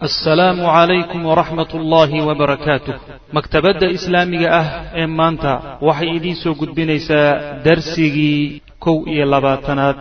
[0.00, 2.94] assalaamu calaykum waraxmat ullaahi wabarakaatuh
[3.36, 4.66] maktabadda islaamiga ah
[5.00, 5.52] ee maanta
[5.88, 9.96] waxay idiin soo gudbinaysaa darsigii kow iyo labaatanaad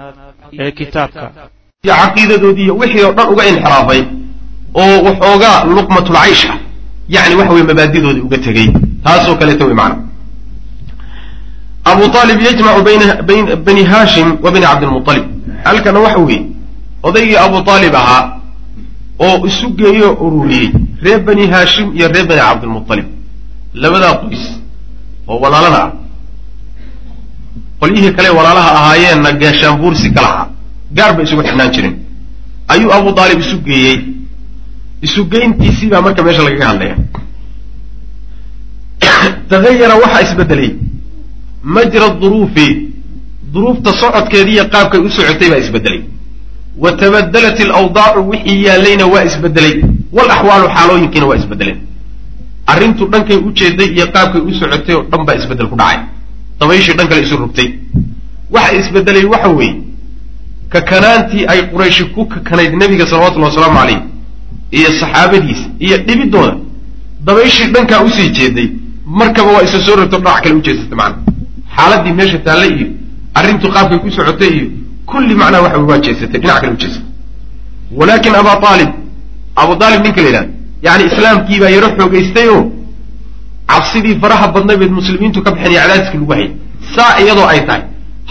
[0.59, 1.25] ee kitaabka.
[1.89, 4.01] Caqiidadoodii iyo wixii oo dhan uga inxiraafay
[4.81, 6.57] oo waxoogaa luqmatulcaysh ah
[7.15, 8.67] yani waxa weye mabaadidoodii uga tegey
[9.03, 9.97] taasoo kaleeta wey macana
[11.91, 15.25] abu aalib yajmacu bayna bani hashim wa bani cabdilmualib
[15.67, 16.45] halkana waxa weeye
[17.03, 18.38] odaygii abu aalib ahaa
[19.19, 23.07] oo isu geeyoo ururiyey reer bani haashim iyo reer bani cabdilmualib
[23.73, 24.43] labadaa qoys
[25.27, 25.91] oo walaalada ah.
[27.79, 30.47] Qolyihii kale walaalaha ahaayeenna gaashaanbuursi ka lahaa
[30.97, 31.95] gaar bay isugu xidhnaan jireen
[32.67, 33.99] ayuu abu aalib isu geeyey.
[35.01, 36.95] Isugeyntiisii baa marka meesha lagaga hadlaya.
[39.51, 40.71] Tagayara waxaa isbedelay.
[41.63, 42.67] Majra duruufi.
[43.53, 46.01] Duruufta socodkeediiyo qaabkay u socotay baa isbedelay
[46.83, 49.75] wa tabadalat alawdaacu wixii yaallayna waa isbedelay.
[50.17, 51.79] Walaxwaalu xaalooyinkiina waa isbedeleen
[52.71, 55.99] arrintu dhankay u jeeday iyo qaabkay u socotay oo dhan baa isbeddel ku dhacay.
[56.59, 57.67] Dabayshii dhan kale isu rugtay.
[58.51, 59.75] Waxa isbedelay waxa weeye
[60.69, 63.99] kakanaantii ay qurayshi ku kakanayd nebiga salawatullahi wasalaamu calayh
[64.71, 66.55] iyo saxaabadiisa iyo dhibidooda
[67.25, 68.67] dabayshii dhankaa u sii jeeday
[69.05, 71.17] markaba waa isa soo rogto dhinac kale u jeesatay macana
[71.75, 72.87] xaaladii meesha taalle iyo
[73.33, 74.67] arrintu qaabkay ku socotay iyo
[75.11, 77.05] kulli macnaha waxa waa jeesatay dhinac kale u jeesatay
[77.99, 78.89] walaakin aba aalib
[79.61, 80.49] abu aalib ninka la yidhahda
[80.87, 82.61] yani islaamkii baa yaro xoogaystay oo
[83.71, 86.49] cabsidii faraha badnay bayd muslimiintu ka baxeen iyo cadaadiskii lagu hayay
[86.95, 87.81] saa iyadoo ay tahay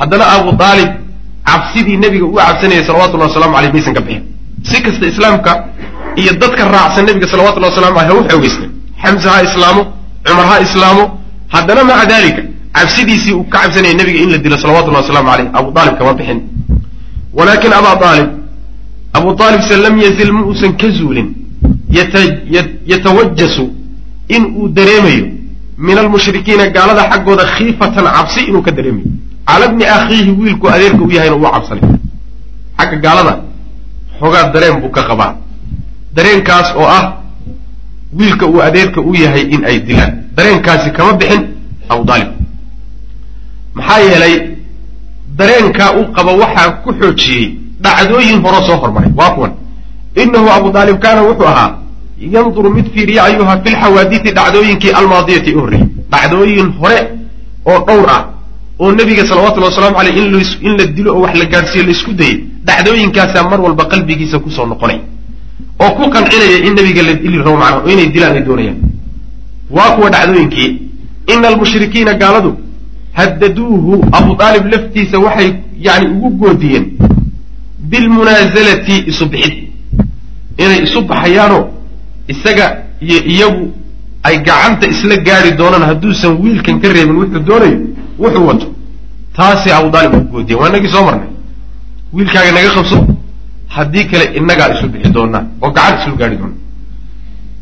[0.00, 0.90] haddana abu aalib
[1.50, 4.22] cabsidii nebiga uu cabsanayay salawatullahi wasalamu aleyh maysan ka bixin
[4.70, 5.52] si kasta islaamka
[6.20, 8.68] iyo dadka raacsan nebiga salawatullahi wasalamu aleyh ha u xoogaystay
[9.02, 9.82] xamse ha islaamo
[10.26, 11.04] cumar ha islaamo
[11.54, 12.42] haddana maca dalika
[12.76, 16.38] cabsidiisii uu ka cabsanayay nebiga in la dilo salawatullahi wasalamu aleyh abu aalib kama bixin
[17.34, 18.28] walakin aba aalib
[19.12, 21.34] abu aalibse lam yazil ma uusan ka zuulin
[22.86, 23.70] yatawajasu
[24.28, 25.26] in uu dareemayo
[25.78, 29.06] min almushrikiina gaalada xaggooda khiifatan cabsi inuu ka dareemayo
[29.46, 31.82] cala bni akhiihi wiilku adeerka u yahayna uu cabsanay
[32.78, 33.34] xagga gaalada
[34.20, 35.32] xoogaa dareen buu ka qabaa
[36.16, 37.04] dareenkaas oo ah
[38.18, 41.42] wiilka uu adeerka u yahay in ay dilaan dareenkaasi kama bixin
[41.88, 42.28] abu aalib
[43.74, 44.34] maxaa yeelay
[45.38, 47.44] dareenkaa u qaba waxaa ku xoojiyey
[47.84, 49.10] dhacdooyin horo soo hormaray.
[49.16, 49.52] Waa kuwan.
[50.22, 51.70] Inahu abu aalib kaana wuxuu ahaa
[52.34, 56.98] yanduru mid fiiriya ayuha fi lxawaadisi dhacdooyinkii almaadiyati u horreeyey dhacdooyin hore
[57.66, 58.24] oo dhowr ah
[58.80, 60.16] oo nebiga salawatullahi wasalamu aleyh
[60.66, 64.50] in la dilo oo wax la gaadhsiiyo la isku dayay dhacdooyinkaasaa mar walba qalbigiisa ku
[64.50, 64.98] soo noqonay.
[65.80, 68.78] Oo ku qancinaya in nebiga la dili rabo macnaha oo inay dilaan ay doonayaan.
[69.70, 70.68] Waa kuwa dhacdooyinkii
[71.32, 72.50] ina almushrikiina gaaladu
[73.18, 75.50] haddaduuhu abu aalib laftiisa waxay
[75.86, 76.84] yani ugu goodiyeen
[77.90, 79.54] bilmunaazalati isu bixid.
[80.62, 81.64] Inay isu baxayaanoo
[82.32, 82.66] isaga
[83.00, 83.64] iyo iyagu
[84.22, 87.78] ay gacanta isla gaari doonaan hadduusan wiilkan ka reebin wuxuu doonayo
[88.22, 88.66] wuxuu wato.
[89.36, 90.60] Taasay abu aalib ugu goodiyeen.
[90.62, 91.28] Waa inagii soo marnay.
[92.12, 92.98] Wiilkaaga naga qabso
[93.76, 96.56] haddii kale innagaa isu bixi doonaa oo gacanta islu gaari doona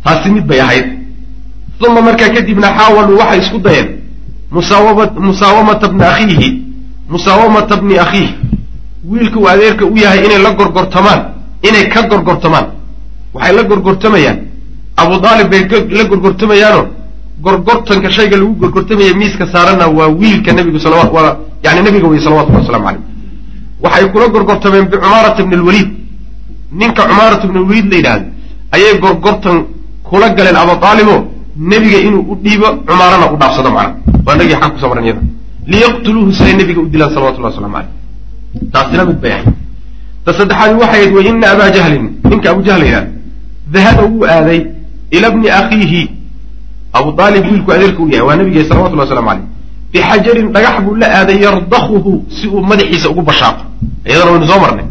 [0.04, 0.86] taasi mid bay ahayd.
[1.88, 3.88] Uma markaa kadibna xaawaluu waxay isku dayeen
[4.50, 6.48] musaawamata bni akhiihi
[7.08, 8.34] musaawamata bni akhiihi
[9.10, 11.20] wiilka uu adeerka u yahay inay la gorgortamaan
[11.62, 12.66] inay ka gorgortamaan.
[13.34, 14.38] Waxay la gorgortamayaan.
[14.96, 16.86] Abu aalib bay la gorgortamayaanoo
[17.40, 20.78] gorgortanka shayga lagu gorgortamaya miiska saaranna waa wiilka nabigu
[21.12, 23.02] waa yani nabiga wey salawatullahi waslamu caleyh
[23.82, 25.88] waxay kula gorgortameen bicumaarata bni lwaliid
[26.72, 28.26] ninka cumaarata bni lwaliid la yidhaahdo
[28.74, 29.64] ayay gorgortan
[30.02, 31.20] kula galeen abu aaliboo
[31.56, 33.94] nebiga inuu u dhiibo cumaarana u dhaafsado macna
[34.26, 35.22] waa nagii xag kuso maran iyada
[35.72, 37.90] liyaqtuluuhu siday nebiga u dilaan salawatullahi waslamu caleyh
[38.72, 39.48] taasina mid bay ahayd
[40.24, 43.10] ta saddexaadi waxay ahayd wa ina abaa jahlin ninka abu jahl la yidhahdo
[43.74, 44.60] dahaba wuu aaday
[45.16, 46.02] ila bni akhiihi.
[46.92, 49.46] Abu aalib wiilku adeerka u yahay waa nabige salawatullahi waslamu caleyh
[49.92, 53.62] bixajarin dhagax buu la aaday yardakuhu si uu madaxiisa ugu bashaaqo.
[54.06, 54.86] Iyadana waynu soo marnay.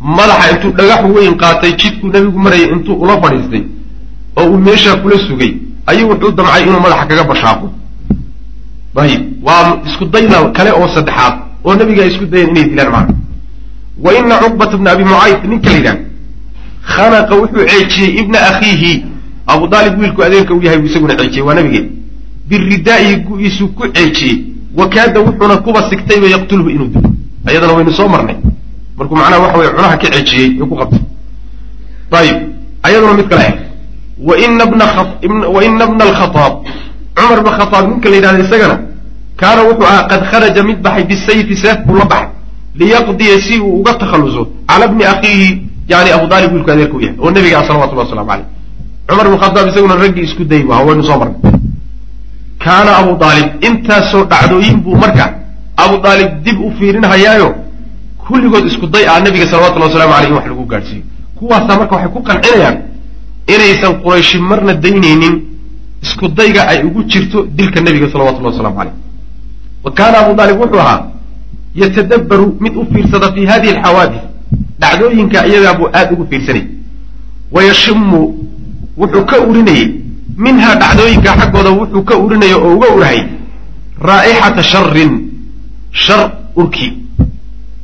[0.00, 3.62] Madaxa intuu dhagax weyn qaatay jidkuu nebigu marayay intuu ula fadhiistay
[4.36, 5.52] oo uu meeshaa kula sugay
[5.86, 7.66] ayuu wuxuu damcay inuu madaxa kaga bashaaqo
[8.96, 9.22] ayib.
[9.42, 13.14] Waa isku dayda kale oo saddexaad oo nebiga ay isku dayeen inay dilaan macna
[14.04, 15.98] wa ina cuqbata bna abi mucayd ninka la yidhaha
[16.88, 19.04] khanaqa wuxuu ceejiyey ibna akhiihi.
[19.46, 21.90] Abu aalib wiilku adeerka u yahay buu isaguna ceejiyey waa nabigeen.
[22.48, 24.44] Biridaa'ihi gu-iisuu ku ceejiyey.
[24.76, 27.10] Wakaada wuxuuna kuba sigtayba yaqtulhu inuu dilo.
[27.46, 28.36] Ayadana waynu soo marnay.
[28.96, 31.00] Markuu macnaha waxa weye cunaha ka ceejiyey ee ku qabtay.
[32.12, 32.36] Ayib.
[32.82, 33.54] Ayaduna mid kale ah
[34.18, 34.66] waina
[35.86, 36.54] bna alkhaaab
[37.18, 38.76] cumar bna khaaab ninka la yidhahda isagana?
[39.40, 42.28] Kaana wuxuu ahaa qad kharaja mid baxay bisayfi seef buu la baxay.
[42.78, 45.48] Liyaqdiya si uu uga takhalluso cala bni akhiihi
[45.88, 48.46] yani abu aalib wiilku adeerka u yahay oo nebiga ah salawatullah waslamu aleyh
[49.08, 51.36] cumar ibn khadaab isaguna raggii isku day waa waynu soo marnay.
[52.64, 55.24] Kaana abu aalib intaasoo dhacdooyin buu marka
[55.76, 57.48] abu aalib dib u fiirinhayaayo
[58.26, 61.02] kulligood isku day ah nebiga salawatullahi waslamu aleyh in wax lagu gaadhsiiyo.
[61.38, 62.76] Kuwaasaa marka waxay ku qancinayaan
[63.54, 65.34] inaysan qurayshi marna daynaynin
[66.02, 68.94] isku dayga ay ugu jirto dilka nebiga salawatullahi waslamu aleyh
[69.84, 71.02] wa kaana abu aalib wuxuu ahaa
[71.74, 74.20] yatadabbaru mid u fiirsada fi hadihi alxawaadis
[74.80, 76.62] dhacdooyinka iyagaa buu aada ugu fiirsanay.
[77.52, 78.20] Wayashimu
[78.96, 79.86] wuxuu ka urinayey
[80.36, 83.20] minhaa dhacdooyinka xaggooda wuxuu ka urinaya oo uga urahay
[84.08, 85.12] raa'ixata sharin
[85.92, 86.92] shar urkii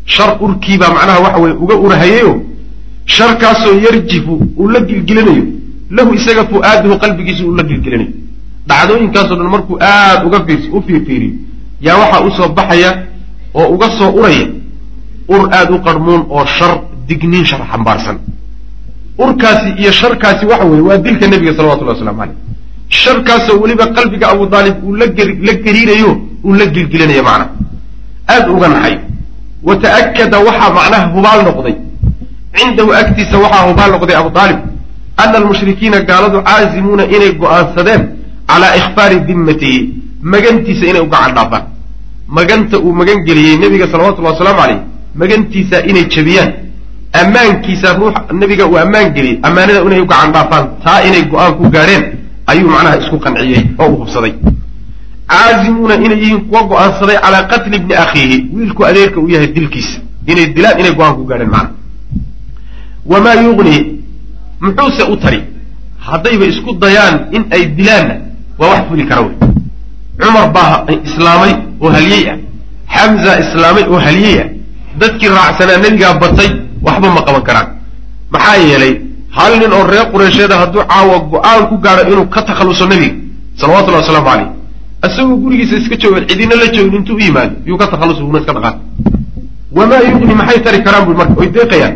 [0.07, 2.33] shar urkii baa macnaha waxa weye uga urahayeyo
[3.07, 5.45] sharkaasoo yarjifu uu la gilgilanayo
[5.91, 8.13] lahu isaga fu'aaduhu qalbigiisu uu la gilgilanayo
[8.69, 10.39] dhacdooyinkaasoo dhan markuu aada uga
[10.73, 11.35] u fiirfiiriyo
[11.81, 12.91] yaa waxaa u soo baxaya
[13.55, 14.47] oo uga soo uraya
[15.29, 18.19] ur aada u qarmuun oo shar digniin shar xambaarsan.
[19.19, 22.37] Urkaasi iyo sharkaasi waxa weeye waa dilka nebiga salawatullahi waslamu caleyh
[22.89, 25.07] sharkaasoo weliba qalbiga abu daalib uu la
[25.47, 26.11] la gariirayo
[26.45, 27.51] uu la gilgilinayo macnaha
[28.29, 29.01] aada uga naxayo
[29.63, 31.77] wa ta'akada waxaa macnaha hubaal noqday.
[32.57, 34.59] Cindahu agtiisa waxaa hubaal noqday abu aalib
[35.23, 38.03] ana almushrikiina gaaladu caazimuuna inay go'aansadeen
[38.51, 39.79] calaa ikhfaari dimmatihi
[40.33, 41.65] magantiisa inay u gacan dhaafaan
[42.37, 44.81] maganta uu magan geliyey nebiga salawatullahi wasalaamu caleyh
[45.23, 46.51] magantiisa inay jebiyaan
[47.21, 51.65] ammaankiisa ruux nebiga uu ammaan geliyey ammaanada inay u gacan dhaafaan taa inay go'aan ku
[51.75, 52.05] gaadheen
[52.53, 54.33] ayuu macnaha isku qanciyey oo u hubsaday
[55.33, 59.99] caazimuuna inay yihiin kuwa go'aansaday calaa qatli bni akhiihi wiilku adeerka uu yahay dilkiisa
[60.31, 61.73] inay dilaan inay go'aan ku gaadheen macnaha
[63.13, 63.81] wamaa yugnii
[64.65, 65.41] muxuuse u tari
[66.07, 68.15] haddayba isku dayaan in ay dilaanna
[68.59, 69.35] waa wax fuli kara wey
[70.21, 72.37] cumar baa islaamay oo halyey ah.
[72.95, 74.49] Xamza islaamay oo halyey ah.
[75.01, 76.51] Dadkii raacsanaa nebigaa batay
[76.87, 77.69] waxba ma qaban karaan.
[78.33, 78.95] Maxaa yeelay
[79.37, 83.15] hal nin oo reer qureysheeda hadduu caawa go'aan ku gaadho inuu ka takhalluso nebiga
[83.61, 84.49] salawatullahi wasalaamu caleyh
[85.07, 88.53] isagoo gurigiisa iska joogan cidina la joogin intuu u yimaado yuu ka takhalluso una iska
[88.57, 88.77] dhaqaan
[89.77, 91.95] wamaa yugni maxay tari karaan bui marka oy deeqayaan.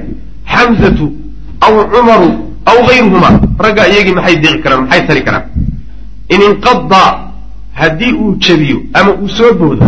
[0.53, 1.07] Xamzatu
[1.67, 2.29] aw cumaru
[2.71, 3.31] aw gayruhuma
[3.65, 5.45] raggaa iyagii maxay deeqi karaan maxay tari karaan
[6.35, 7.03] in inqada
[7.81, 9.85] haddii uu jebiyo ama uu soo boodo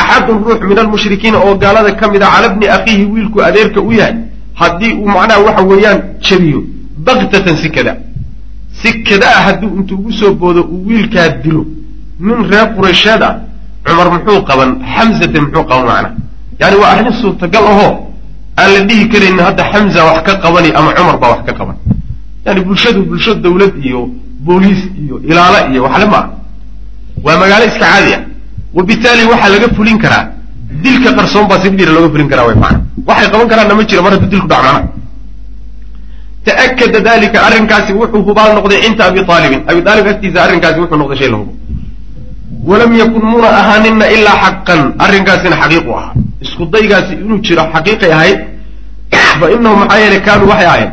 [0.00, 3.92] axadun ruux min almushrikiina oo gaalada ka mid a cala bni akhiihi wiilku adeerka u
[3.98, 4.14] yahay
[4.60, 6.60] haddii uu macnaha waxa weeyaan jebiyo
[7.06, 7.92] baktatan si kada
[8.80, 11.62] si kada ah hadduu intuu ugu soo boodo uu wiilkaa dilo
[12.26, 13.34] nin reer qureysheed ah
[13.86, 16.10] cumar muxuu qaban xamzate muxuu qaban macna
[16.60, 17.92] yani waa arrin suurtagal ahoo
[18.60, 21.76] aan la dhihi karaynin hadda xamza wax ka qabani ama cumar baa wax ka qaban
[22.48, 24.00] yani bulshadu bulsho dawlad iyo
[24.46, 26.26] booliis iyo ilaalo iyo waxle ma ah
[27.24, 28.22] waa magaalo iska caadi ah.
[28.76, 30.24] Wabitaali waxaa laga fulin karaa
[30.82, 32.78] dilka qarsoon baa si dhira looga fulin karaa way maana
[33.08, 34.82] waxay qaban karaanna ma jiro mar hadduu dilku dhac macna
[36.46, 41.18] ta'akada dalika arrinkaasi wuxuu hubaal noqday cinda abi aalibin abi aalib agtiisa arrinkaasi wuxuu noqday
[41.20, 41.52] shay la hubo
[42.70, 44.80] walam yakun muna ahaaninna ilaa xaqan.
[45.04, 46.12] Arrinkaasina xaqiiqu ahaa.
[46.44, 48.38] Isku daygaasi inuu jiro xaqiiqay ahayd
[49.40, 50.90] fa inahum maxaa yeelay kaanuu waxay ahayd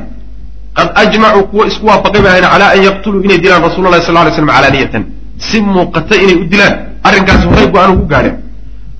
[0.77, 4.15] qad ajmacuu kuwa isku waafaqay bay ahayn calaa an yaqtuluu inay dilaan rasula llahi sal
[4.25, 5.03] ly slam calaaniyatan
[5.37, 6.73] si muuqata inay u dilaan
[7.07, 8.35] arrinkaasi horay go'aan ugu gaadheen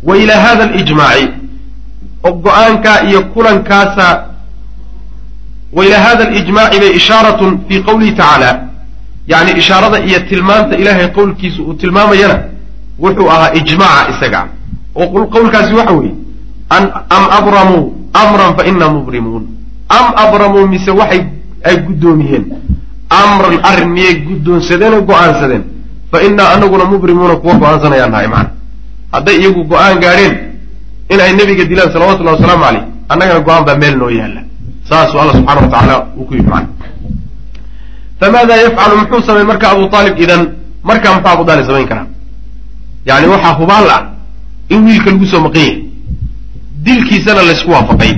[0.07, 1.27] wa ilaa hada alijmaaci
[2.45, 4.07] go'aankaa iyo kulankaasa
[5.73, 8.49] wa ilaa hada alijmaaci bay ishaaratun fii qawlihi tacaala
[9.27, 12.37] yani ishaarada iyo tilmaanta ilaahay qowlkiisa uu tilmaamayana
[13.03, 14.47] wuxuu ahaa ijmaaca isaga
[14.95, 16.13] oo qowlkaasi waxa weeye
[16.69, 19.43] am abramuu amran fa ina mubrimuun
[19.89, 21.21] am abramuu mise waxay
[21.67, 22.43] ay guddoomiyeen
[23.09, 25.63] amran arrin miyay guddoonsadeen oo go'aansadeen
[26.11, 28.49] fa inaa anaguna mubrimuuna kuwa go'aansanayaan nahay macana
[29.13, 30.33] hadday iyagu go'aan gaadheen
[31.13, 34.41] in ay nebiga dilaan salawatullahi wasalaamu caleyh annagana go'aan baa meel noo yaalla.
[34.89, 36.67] Saasuu alla subxana wa tacaala uu ku yidhi macana
[38.19, 40.41] famaada yafcalu muxuu samayn marka abu aalib idan
[40.89, 42.07] markaa muxuu abu aalib samayn karaa?
[43.09, 44.01] Yani waxaa hubaal ah
[44.69, 45.77] in wiilka lagu soo maqan yahay.
[46.85, 48.13] Dilkiisana laysku waafaqay.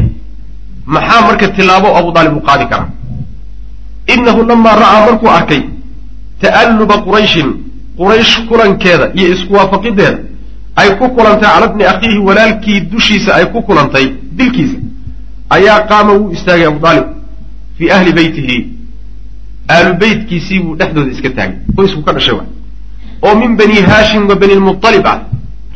[0.85, 2.89] Maxaa marka tilaabo abu aalib uu qaadi karaa
[4.13, 5.61] inahu lamaa ra'aa markuu arkay
[6.41, 7.49] ta'alluba qurayshin
[7.97, 10.19] quraysh kulankeeda iyo isku waafaqideeda
[10.75, 14.05] ay ku kulantay cala bni akhiihi walaalkii dushiisa ay ku kulantay
[14.37, 14.77] dilkiisa
[15.49, 17.07] ayaa qaama wuu istaagay abu aalib
[17.77, 18.57] fii ahli beytihi
[19.69, 22.37] aalu beytkiisii buu dhexdooda iska taagay qoysku ka dhashay
[23.21, 25.19] oo min bani haashim wa bani lmualib ah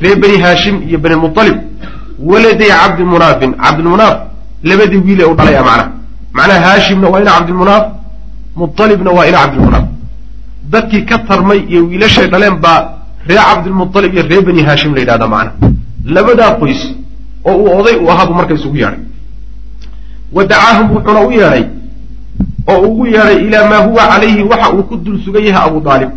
[0.02, 1.58] reer bani haashim iyo bani lmualib
[2.20, 4.18] waladay cabdimunaafin cabdilmunaaf
[4.64, 5.92] labadii wiile u dhalay a macnaha
[6.34, 7.84] macnaha haashimna waa ina cabdilmunaaf
[8.55, 9.86] mualibna waa ina cabdilmunaaf
[10.74, 12.79] dadkii ka tarmay iyo wiilashay dhaleen baa
[13.27, 15.72] reer cabdilmualib iyo reer bani haashim la yidhahdaa macnaha
[16.05, 16.81] labadaa qoys
[17.46, 19.00] oo uu oday u ahaabuu marka isugu yeadhay
[20.36, 21.63] wa dacaahum wuxuuna u yeedhay
[22.67, 26.10] oo ugu yeedhay ilaa maa huwa calayhi waxa uu ku dul sugan yahay abu aalib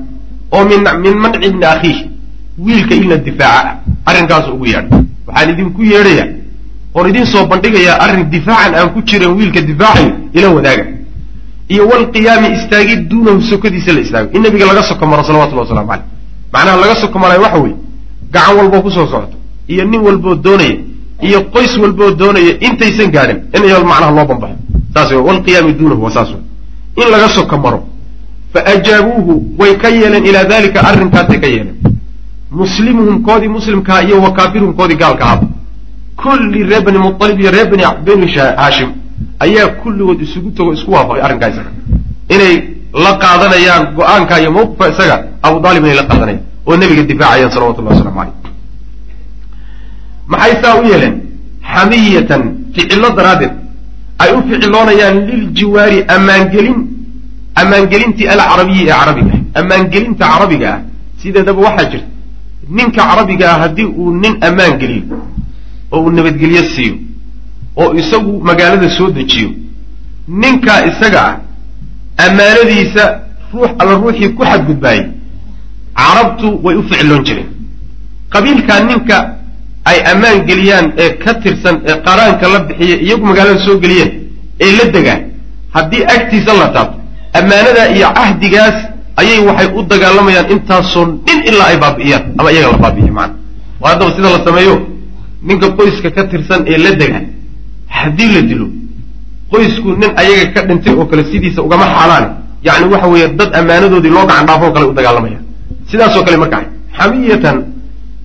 [0.53, 0.65] oo
[1.05, 1.99] min manci bni akhiih
[2.59, 3.77] wiilka ilna difaaca ah
[4.11, 5.01] arrinkaasu ugu yeedhay.
[5.27, 6.27] Waxaan idinku yeedhaya
[6.95, 10.85] oon idin soo bandhigayaa arrin difaacan aan ku jiran wiilka difaacayo ila wadaaga
[11.69, 16.05] iyo walqiyaami istaagid duunahu sokadiisa la istaago in nabiga laga soko maro salawatullahi waslamu caleyh
[16.53, 17.77] macnaha laga soko marayo waxa weeye
[18.33, 19.37] gacan walboo ku soo socoto
[19.69, 20.77] iyo nin walboo doonaya
[21.23, 24.57] iyo qoys walboo doonaya intaysan gaadhin in macnaha loo bambaxo
[24.95, 26.29] saas wey walqiyaami duunahu waa saas
[26.97, 27.81] in laga soko maro
[28.53, 31.77] fa ajaabuuhu way ka yeeleen ilaa dalika arrinkaasay ka yeeleen.
[32.51, 35.47] Muslimuhum koodii muslimkaa iyo wa kaafiruhum koodii gaalka ahaba
[36.17, 37.83] kulli reer bani mualib iyo reer bani
[38.37, 38.91] haashim
[39.45, 41.71] ayaa kulligood isugu tago isku waafaqay arrinkaa isaga
[42.35, 42.55] inay
[43.05, 47.95] la qaadanayaan go'aanka iyo mawqifka isaga abu aalib inay la qaadanayaan oo nebiga difaacayaan salawatullahi
[47.97, 48.35] waslamu caleyh
[50.33, 51.15] maxay saa u yeeleen?
[51.75, 52.43] Xamiyatan
[52.75, 53.53] ficillo daraaddeed.
[54.23, 56.79] Ay u ficiloonayaan liljiwaari ammaangelin
[57.61, 59.61] ammaangelintii alcarabiyi ee carabiga ah.
[59.61, 60.81] Ammaangelinta carabiga ah
[61.21, 62.09] sideedaba waxaa jirta.
[62.77, 65.17] Ninka carabiga ah haddii uu nin ammaan geliyo
[65.93, 66.95] oo uu nabadgelyo siiyo
[67.77, 69.51] oo isagu magaalada soo dejiyo.
[70.29, 71.37] Ninkaa isaga ah
[72.27, 73.21] ammaanadiisa
[73.53, 75.07] ruux alla ruuxii ku xadgudbaayay
[75.97, 77.47] carabtu way u ficloon jireen.
[78.33, 79.19] Qabiilkaa ninka
[79.85, 84.11] ay ammaan geliyaan ee ka tirsan ee qaraanka la bixiya iyagu magaalada soo geliyeen
[84.61, 85.23] ee la degaan
[85.75, 86.99] haddii agtiisa la taabto
[87.39, 88.77] ammaanadaa iyo cahdigaas
[89.17, 93.35] ayay waxay u dagaalamayaan intaasoo nin ilaa ay baabi'iyaan ama iyaga la baabi'iyo macana
[93.81, 94.77] waa haddaba sida la sameeyo.
[95.43, 97.21] Ninka qoyska ka tirsan ee la dega
[97.99, 98.67] haddii la dilo
[99.51, 102.29] qoysku nin ayaga ka dhintay oo kale sidiisa ugama xaalaane
[102.67, 105.39] yacni waxa weeye dad ammaanadoodii loo gacan dhaafo o kale u dagaalamaya.
[105.91, 106.59] Sidaasoo kale marka
[106.99, 107.57] xamiyatan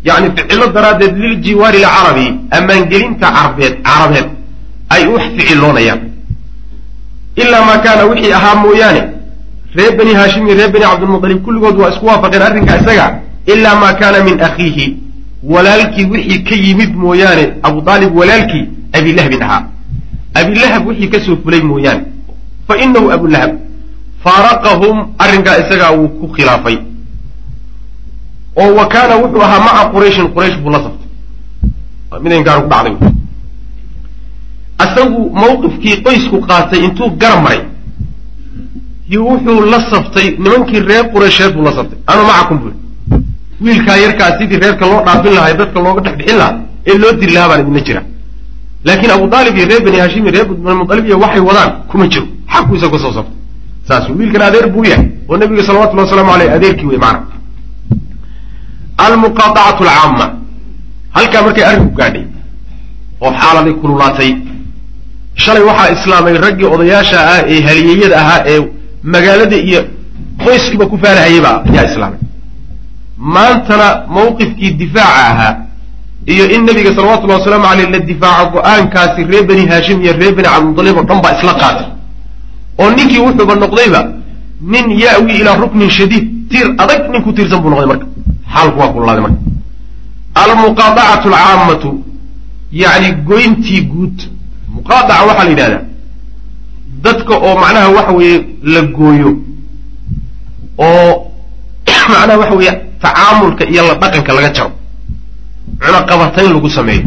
[0.08, 2.26] yani ficilo daraaddeed liljiwaari alcarabi
[2.58, 4.28] ammaangelinta carbeed carabeed
[4.96, 6.00] ay u ficiloonayaan
[7.42, 9.02] ilaa maa kaana wixii ahaa mooyaane
[9.76, 13.06] reer bani haashim iyo reer bani cabdilmutalib kulligood waa isku waafaqeen arrinka isaga
[13.54, 14.86] ilaa maa kaana min akhiihi
[15.54, 18.66] walaalkii wixii ka yimid mooyaane abu aalib walaalkii
[18.98, 19.64] abilahabin ahaa
[20.40, 22.04] abilahab wixii ka soo fulay mooyaane.
[22.68, 23.52] Fa inahu abulahab
[24.24, 26.78] faaraqahum arrinkaa isagaa wuu ku khilaafay.
[28.62, 32.96] Oo wa kaana wuxuu ahaa maca qurayshin quraysh buu la saftay midaynkaanu ku dhacday.
[34.86, 37.62] Isagu mawqifkii qoysku qaatay intuu garab maray
[39.14, 42.74] yo wuxuu la saftay nimankii reer quraysheed buu la saftay anu macakum bui
[43.62, 47.34] wiilkaa yarkaa sidii reerka loo dhaafin lahaa dadka looga dhex bixin lahaa ee loo diri
[47.34, 48.02] lahaa baan idinla jira
[48.88, 52.26] laakiin abu aalib iyo reer bani hashim iyo reer banimualib iyo waxay wadaan kuma jiro.
[52.54, 53.36] Xaqu isaga ka soo saftay
[53.88, 57.20] saas wiilkan adeer buu yahay oo nabiga salawatullahi waslamu aleyh adeerkii wey maana
[58.98, 60.26] almuqaadacatu alcaama
[61.16, 62.24] halkaa markay arrinku gaadhay
[63.22, 64.32] oo xaaladay kululaatay.
[65.44, 68.60] Shalay waxaa islaamay raggii odayaasha ah ee haliyeyada ahaa ee
[69.14, 69.82] magaalada iyo
[70.46, 72.20] qoyskiiba ku faarahayayba ayaa islaamay.
[73.36, 75.54] Maantana mawqifkii difaaca ahaa
[76.34, 80.48] iyo in nabiga salawatullahi wasalaamu aleyh la difaaco go'aankaasi reer bani haashim iyo reer bani
[80.48, 81.88] cabdimudalib oo dhan baa isla qaatay
[82.80, 84.02] oo ninkii wuxuuba noqdayba
[84.62, 88.06] nin ya'wi ilaa ruknin shadiid tiir adag nin ku tiirsan buu noqday marka.
[88.54, 89.40] Xaalku waa kululaaday marka.
[90.44, 91.90] Almuqaadacatu alcaamatu
[92.72, 94.18] yacni goyntii guud.
[94.76, 95.84] Muqaadaca waxaa la yidhahdaa
[97.04, 99.32] dadka oo macnaha waxa weeye la gooyo
[100.78, 101.32] oo
[102.14, 104.72] macnaha waxa weeye tacaamulka iyo la dhaqanka laga jaro
[105.84, 107.04] cunaqabatayn lagu sameeyo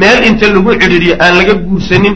[0.00, 2.14] meel inta lagu cidhiidhiyo aan laga guursanin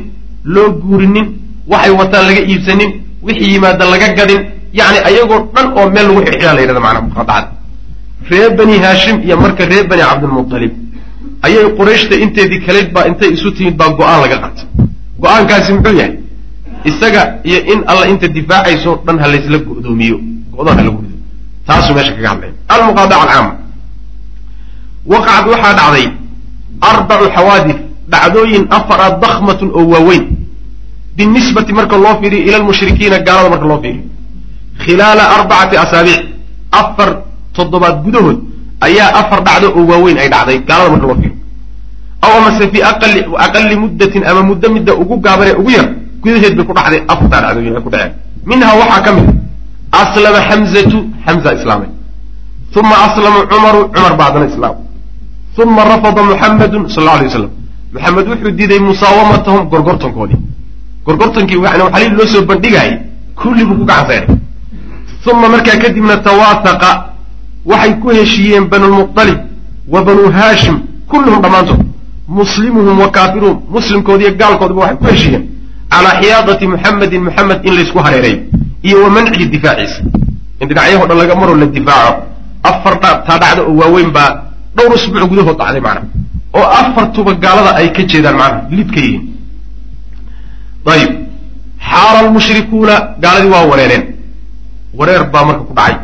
[0.54, 1.26] loo guurinin
[1.72, 2.90] waxay wataan laga iibsanin
[3.26, 4.40] wixii yimaada laga gadin
[4.80, 7.48] yacni ayagoo dhan oo meel lagu xidxidaa la yidhahda macnaha muqaadacada
[8.30, 10.72] reer bani haashim iyo marka reer bani cabdilmutalib
[11.46, 14.64] ayay qurayshta inteedii kaleyd baa intay isu timid baa go'aan laga qaatay
[15.22, 16.14] go'aankaasi muxuu yahay?
[16.90, 20.16] Isaga iyo in alla inta difaacayso dhan ha laysla go'doomiyo
[20.54, 21.14] go-doon ha la gurdo
[21.66, 22.52] taasuu meesha kaga hadlaya.
[22.74, 23.50] Almuqaadaca alcaama
[25.06, 26.06] waqacad waxaa dhacday
[26.80, 30.24] arbacu xawaadith dhacdooyin afara dakhmatun oo waaweyn.
[31.16, 34.02] Binisbati marka loo fiiriyo ila lmushrikiina gaalada marka loo fiiriyo.
[34.84, 36.20] Khilaala arbacati asaabiic
[36.72, 37.10] afar
[37.52, 38.38] toddobaad gudahood
[38.80, 41.36] ayaa afar dhacdo oo waaweyn ay dhacday gaalada marka loo fiiriyo.
[42.22, 42.82] Aw amase fii
[43.44, 45.86] aqali muddatin ama muddo midda ugu gaaban ee ugu yar
[46.22, 48.12] gudaheed bay ku dhacday afartaa dhacdooyin ay ku dhaceen.
[48.46, 49.26] Minhaa waxaa ka mid
[49.92, 51.88] a aslama xamzatu xamza islaamay.
[52.78, 54.74] Uma aslama cumaru cumar bacdana islaam
[55.62, 57.50] uma rafada muxamedun sal alay waslam
[57.92, 60.38] maxamed wuxuu diiday musaawamatahum gorgortankoodii
[61.06, 62.98] gorgortankii yani waxalii loo soo bandhigaayay
[63.34, 64.26] kulli buu ku gacan sayray
[65.32, 66.90] uma markaa kadibna tawaahaqa
[67.66, 69.38] waxay ku heshiiyeen banulmuطalib
[69.88, 71.80] wa banuu haashim kulluhum dhammaantood
[72.28, 75.44] muslimuhum wa kaafiruhum muslimkoodiiyo gaalkoodaba waxay ku heshiiyeen
[75.90, 78.40] calaa xiyaadati muxamedin muxamed in laysku hareereeyo
[78.82, 80.00] iyo wa mancihi difaaciisa
[80.60, 82.22] in dhinacyaho dhan laga maroo la difaaco
[82.62, 84.47] afar taa dhacda oo waaweyn baa
[84.78, 86.02] dhowr usbuuc gudahood dhacday macna.
[86.58, 89.22] oo afartuba gaalada ay ka jeedaan macnaha lid ka yihiin
[90.94, 91.12] ayib
[91.90, 94.04] xaara almushrikuuna gaaladii waa wareereen.
[94.98, 95.94] Wareer baa marka ku dhacay.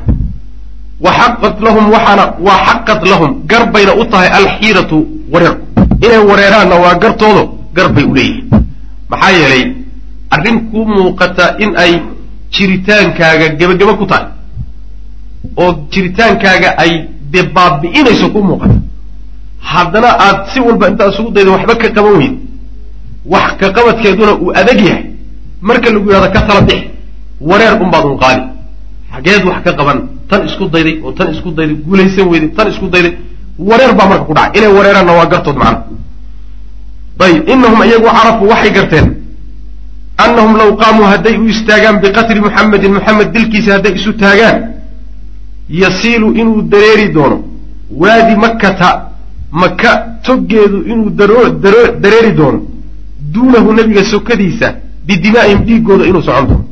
[1.04, 4.98] Wa xaqat lahum waxaana waa xaqat lahum gar bayna u tahay alxiiratu
[5.32, 5.64] wareerku
[6.04, 7.42] inay wareeraanna waa gartoodo
[7.76, 8.46] gar bay u leeyihiin.
[9.10, 9.64] Maxaa yeelay
[10.34, 11.92] arrin kuu muuqata in ay
[12.54, 14.26] jiritaankaaga gebageba ku tahay.
[15.62, 16.92] oo jiritaankaaga ay
[17.34, 18.76] dee baabi'inayso kuu muuqata
[19.72, 22.34] haddana aad si walba intaad isugu dayda waxba ka qaban weyd
[23.32, 25.04] wax ka qabadkeeduna uu adag yahay.
[25.68, 26.80] Marka lagu yidhahdo ka tala bix
[27.40, 28.42] wareer unbaad un qaadi
[29.12, 29.98] xageed wax ka qaban
[30.28, 33.12] tan isku dayday oo tan isku dayday guulaysan weyday tan isku dayday
[33.58, 35.78] wareer baa marka ku dhacay inay wareeraanna waa gartood macna
[37.24, 39.06] ayib inahum iyagu carafuu waxay garteen.
[40.24, 44.56] Annahum law qaamuu hadday u istaagaan biqatli muxamedin muxamed dilkiisa hadday isu taagaan
[45.68, 47.44] yasiilu inuu dareeri doono.
[47.96, 48.90] Waadi makkata
[49.50, 49.90] maka
[50.22, 52.60] toggeedu inuu dareeri doono.
[53.32, 54.74] Duunahu nebiga sokadiisa
[55.06, 56.64] bidimaa'ihim dhiiggooda inuu socon doono.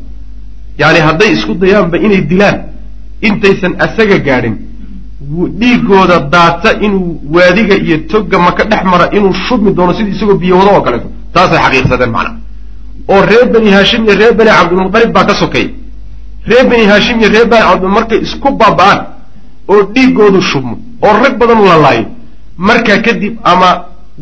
[0.79, 2.57] Yacni hadday isku dayaanba inay dilaan
[3.21, 4.55] intaysan asaga gaadhin.
[5.61, 10.59] Dhiiggooda daata inuu waadiga iyo togga maka dhex mara inuu shubmi doono sidii isagoo biyo
[10.59, 12.37] wado oo kaleeto taasay xaqiiqsadeen macnaha
[13.09, 15.67] oo reer bani haashim iyo reer bani cabdilmutalib baa ka sokay
[16.51, 19.01] reer bani haashim iyo reer bani cabdil markay isku baaba'aan
[19.73, 20.75] oo dhiiggoodu shubmo
[21.07, 22.05] oo rag badan la laayo
[22.69, 23.69] markaa kadib ama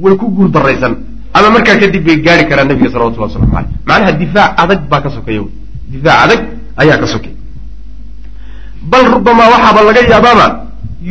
[0.03, 0.95] way ku guul daraysan
[1.37, 5.11] ama markaa kadib bay gaari karaan nabiga salawatullah waslamu aleyh macnaha difaac adag baa ka
[5.17, 5.43] sokeeya
[5.93, 6.41] difaac adag
[6.83, 7.33] ayaa ka sokay.
[8.91, 10.47] Bal rubamaa waxaaba laga yaabaaba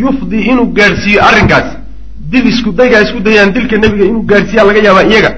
[0.03, 1.75] yufdi inuu gaadhsiiyo arrinkaasi
[2.31, 5.31] dil isku daygaa isku dayaan dilka nebiga inuu gaadhsiiyaa laga yaabaa iyaga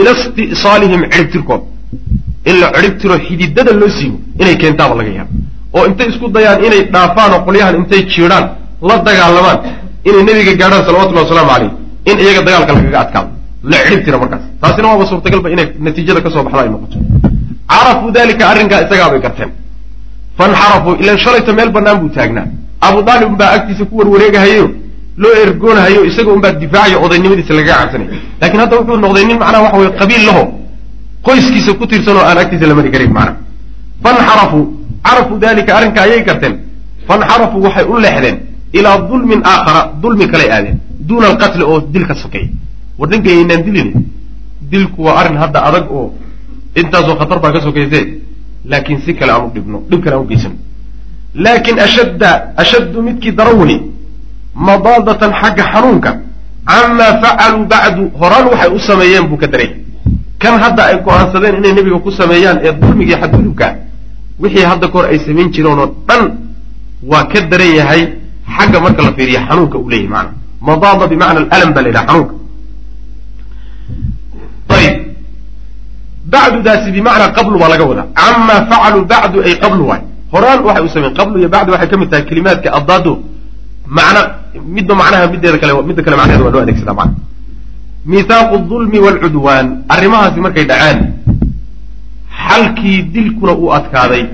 [0.00, 1.62] ila isti'saalihim ciribtirkood
[2.44, 5.30] in la ciribtiro xididada loo siibo inay keentaaba laga yaaba
[5.76, 8.44] oo intay isku dayaan inay dhaafaan oo qolyahan intay jiidhaan
[8.88, 9.58] la dagaalamaan
[10.08, 11.70] inay nebiga gaadhaan salawatullahi wasalaamu caleyh
[12.10, 13.28] in iyaga dagaalka lagaga adkaado.
[13.70, 14.42] La ciribtira markaas.
[14.62, 16.96] Taasina waaba suurtagalba inay natiijada ka soo baxda ay noqoto.
[17.70, 19.50] Carafuu dalika arrinkaa isagaabay garteen.
[20.38, 22.46] Fanxarafuu ilan shalayta meel bannaan buu taagnaa.
[22.80, 24.66] Abu daalib unbaa agtiisa ku warwareegahayo
[25.22, 29.78] loo ergoonahayo isaga unbaa difaacayo odaynimadiisa lagaga cabsanaya lakiin hadda wuxuu noqday nin macnaha waxa
[29.80, 30.42] weye qabiil laho
[31.26, 33.36] qoyskiisa ku tirsan oo aan agtiisa la mari karin macna
[34.04, 34.64] fanxarafuu
[35.06, 36.54] carafuu dalika arrinka ayay garteen
[37.08, 38.36] fanxarafuu waxay u leexdeen
[38.78, 40.78] ilaa dulmin aakhara dulmi kalay aadeen
[41.08, 42.48] duuna alqatli oo dil ka sokeeya
[42.98, 43.90] war ninka aynaan dilin
[44.70, 46.06] dilku waa arrin hadda adag oo
[46.80, 48.04] intaasoo khatar baa ka sokaysee
[48.70, 50.56] laakiin si kale aan u dhibno dhib kale aan u geysano
[51.44, 52.30] laakin ashadda
[52.62, 53.78] ashaddu midkii daran weye
[54.54, 56.10] madaadatan xagga xanuunka
[56.68, 59.70] camaa facaluu bacdu horaan waxay u sameeyeen buu ka daray
[60.42, 63.70] kan hadda ay go'aansadeen inay nebiga ku sameeyaan ee dulmigii xadgudubkaa
[64.42, 66.22] wixii hadda kahor ay samayn jireen oo dhan
[67.10, 68.02] waa ka daran yahay
[68.56, 70.30] xagga marka la fiiriya xanuunka uu leeyahy maana
[70.68, 72.34] madaada bimacna alam baa la yidhaha xanuunka.
[74.76, 74.94] Ayib
[76.32, 78.06] bacdudaasi bimacnaa qablu baa laga wadaa.
[78.18, 80.02] Camaa facaluu bacdu ay qablu waay.
[80.32, 83.12] Horaan waxay u sameyen qablu iyo bacdu waxay ka mid tahay kelimaadka addaado
[83.96, 84.20] macna
[84.74, 87.16] midba macnaha mideeda kale midda kale macnaheeda waa loo adeegsadaa macna
[88.10, 90.98] miithaaqu dulmi waalcudwaan arrimahaasi markay dhacaan
[92.48, 94.24] xalkii dilkuna uu adkaaday.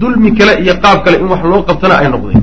[0.00, 2.42] Dulmi kale iyo qaab kale in wax loo qabtana ay noqdeen.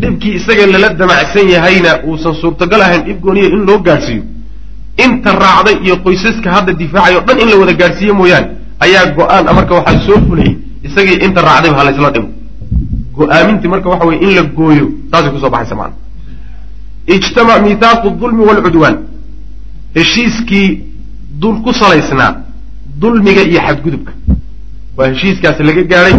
[0.00, 4.22] Dhibkii isaga lala damacsan yahayna uusan suurtagal ahayn dhib gooniya in loo gaadhsiiyo.
[5.04, 8.48] Inta raacday iyo qoysaska hadda difaacay o dhan in la wada gaadhsiiye mooyaane
[8.84, 10.56] ayaa go'aan marka waxaa soo fulayay
[10.86, 12.28] isagii inta raacdayba ha laysla dhibo
[13.16, 15.94] go'aamintii marka waxa weye in la gooyo taasay ku soo baxaysa maana
[17.16, 18.96] ijtamac miithaaqu dulmi waalcudwaan
[19.94, 20.68] heshiiskii
[21.40, 22.32] dul ku salaysnaa
[23.00, 24.12] dulmiga iyo xadgudubka.
[24.96, 26.16] Waa heshiiskaasi laga gaadhay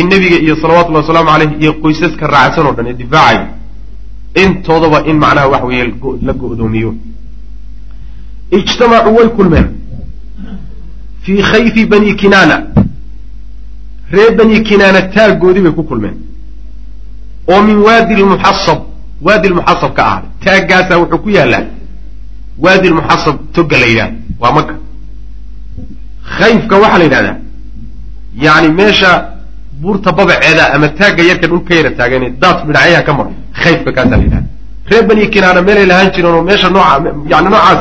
[0.00, 3.48] in nebiga iyo salawatullahi wasalaamu caleyh iyo qoysaska raacsan oo dhan ee difaacaya
[4.42, 5.84] intoodaba in macnaha waxa weeye
[6.26, 6.94] la go-doomiyo.
[8.58, 9.66] Ijtamacuu way kulmeen.
[11.22, 12.56] Fii khayfi bani kinaana
[14.12, 16.14] reer bani kinaana taaggoodii bay ku kulmeen.
[17.48, 18.78] Oo min waadi lmuxasab
[19.26, 21.64] waadi lmuxasab ka ahaaday taaggaasaa wuxuu ku yaallaa
[22.64, 24.74] waadi lmuxasab toga la yidhahda waa maka
[26.38, 27.36] khayfka waxaa la yidhahdaa
[28.44, 29.10] yacni meesha
[29.80, 33.30] buurta babaceeda ama taagga yarka dhulka yara taagane daad midhacyaha ka maro
[33.62, 34.48] khayfka kaasaa la yidhahda
[34.90, 36.94] reer bani kinaana meelay lahaan jireen oo meesha nooca
[37.32, 37.80] yani noocaas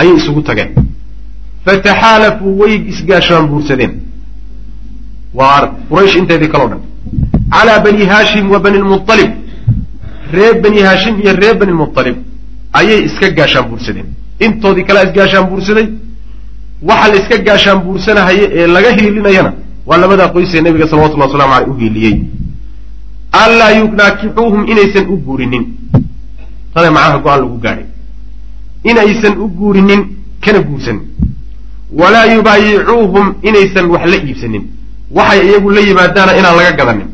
[0.00, 0.70] ayay isugu tageen.
[1.64, 3.92] Fataxaalafuu way isgaashaan buursadeen.
[5.38, 6.80] Waa quraysh inteedii kaloo dhan.
[7.54, 9.30] Calaa bani haashim wa bani lmualib
[10.32, 12.16] reer bani haashim iyo reer bani lmualib
[12.78, 14.06] ayay iska gaashaan buursadeen
[14.46, 15.86] intoodii kalea isgaashaan buursaday
[16.88, 19.52] waxa la iska gaashaan buursanahaye ee laga hiilinayana
[19.88, 22.16] waa labadaa qoysee nabiga salawatullahi waslamu aleyh u hiiliyey
[23.42, 25.64] anlaa yunaakixuuhum inaysan u guurinin.
[26.74, 27.86] Tana macnaha go'aan lagu gaadhay
[28.90, 30.00] inaysan u guurinin
[30.44, 31.02] kana guursanin.
[32.00, 34.62] Walaa yubaayicuuhum inaysan wax la iibsanin.
[35.16, 37.08] Waxay iyagu la yimaadaana inaan laga gadanin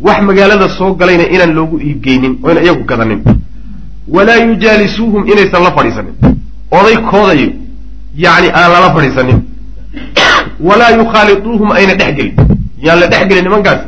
[0.00, 3.20] wax magaalada soo galayna inaan loogu iibgeynin oo ina iyagu gadanin.
[4.08, 6.14] Walaa yujaalisuuhum inaysan la fadhiisanin.
[6.70, 7.48] Oday koodayo
[8.24, 9.38] yacni aan lala fadhiisanin.
[10.60, 12.34] Walaa yukhaaliduuhum ayna dhex gelin.
[12.84, 13.80] Yaan la dhex gelin nimankaas.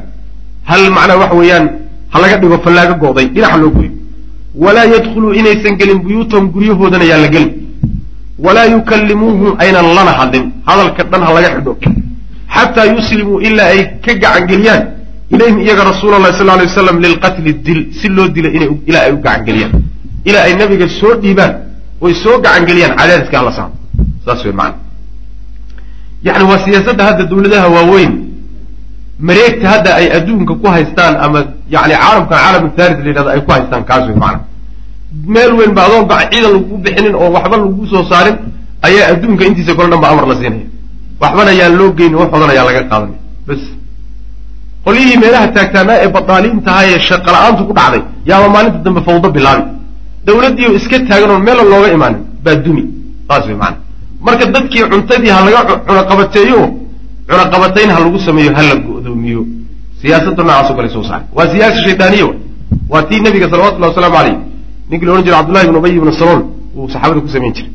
[0.65, 1.67] Hal macnaa waxa weeyaan
[2.13, 3.91] ha laga dhigo fallaaga go'day dhinaxa loo goyo
[4.55, 7.51] walaa yadkhuluu inaysan gelin buyuutahum guryahoodana yaan la gelin.
[8.39, 10.45] Walaa yukallimuuhum aynan lana hadlin.
[10.67, 11.77] Hadalka dhan ha laga xidho.
[12.55, 14.83] Xataa yuslimuu ilaa ay ka gacangeliyaan
[15.35, 18.49] ilayhim iyaga rasuula allahi sal lay waslam lilqatli dil si loo dila
[18.89, 19.73] ilaa ay u gacangeliyaan.
[20.29, 21.53] Ilaa ay nabiga soo dhiibaan
[22.01, 23.73] oy soo gacangeliyaan cadaadiska alla saaro
[24.25, 24.77] saas wey maana
[26.27, 28.13] yani waa siyaasadda hadda dawladaha waaweyn.
[29.29, 31.39] Mareegta hadda ay adduunka ku haystaan ama
[31.75, 34.41] yani caalamkan caalam la yidhahdo ay ku haystaan kaas wey maana
[35.35, 38.37] meel weyn ba adoon ba ciidan lagu bixinin oo waxba lagu soo saarin
[38.87, 40.67] ayaa adduunka intiisa kole dhan ba amar la siinaya.
[41.21, 43.63] Waxbana yaan loo geynin waxoodan ayaa laga qaadanay bas
[44.85, 49.63] qolyihii meelaha taagtaanaa ee badaaliintahaa ee shaqa la'aantu ku dhacday yaaba maalinta dambe fawdo bilaabi.
[50.27, 52.83] Dawladdiio iska taagan oon meella looga imaanin baa dumi.
[53.29, 53.77] Saas wey maana
[54.27, 56.61] marka dadkii cuntadii ha laga cunaqabateeyo
[57.29, 59.43] cunaqabatayn ha lagu sameeyo ha la go'doomiyo.
[60.01, 62.35] Siyaasadda noocaasoo kale soo saaray waa siyaasa shaydaaniya wa.
[62.93, 64.37] Waa tii nabiga salawatullahi wasalaamu caleyh
[64.91, 66.41] ninkii la odhan jiray cabdullahi ibn ubay ibn salool
[66.77, 67.71] uu saxaabada ku samayn jiray.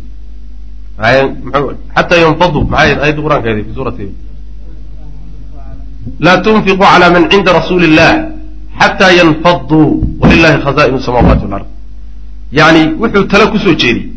[1.95, 4.05] Xataa yanfadu maxay ayadda qur'aanka fi suurati
[6.25, 8.11] laa tunfiquu cala man cinda rasuuli illah
[8.79, 11.65] xataa yanfaduu walilahi khaza'inu samaawaati walard
[12.51, 14.09] yani wuxuu tala ku soo jeediyey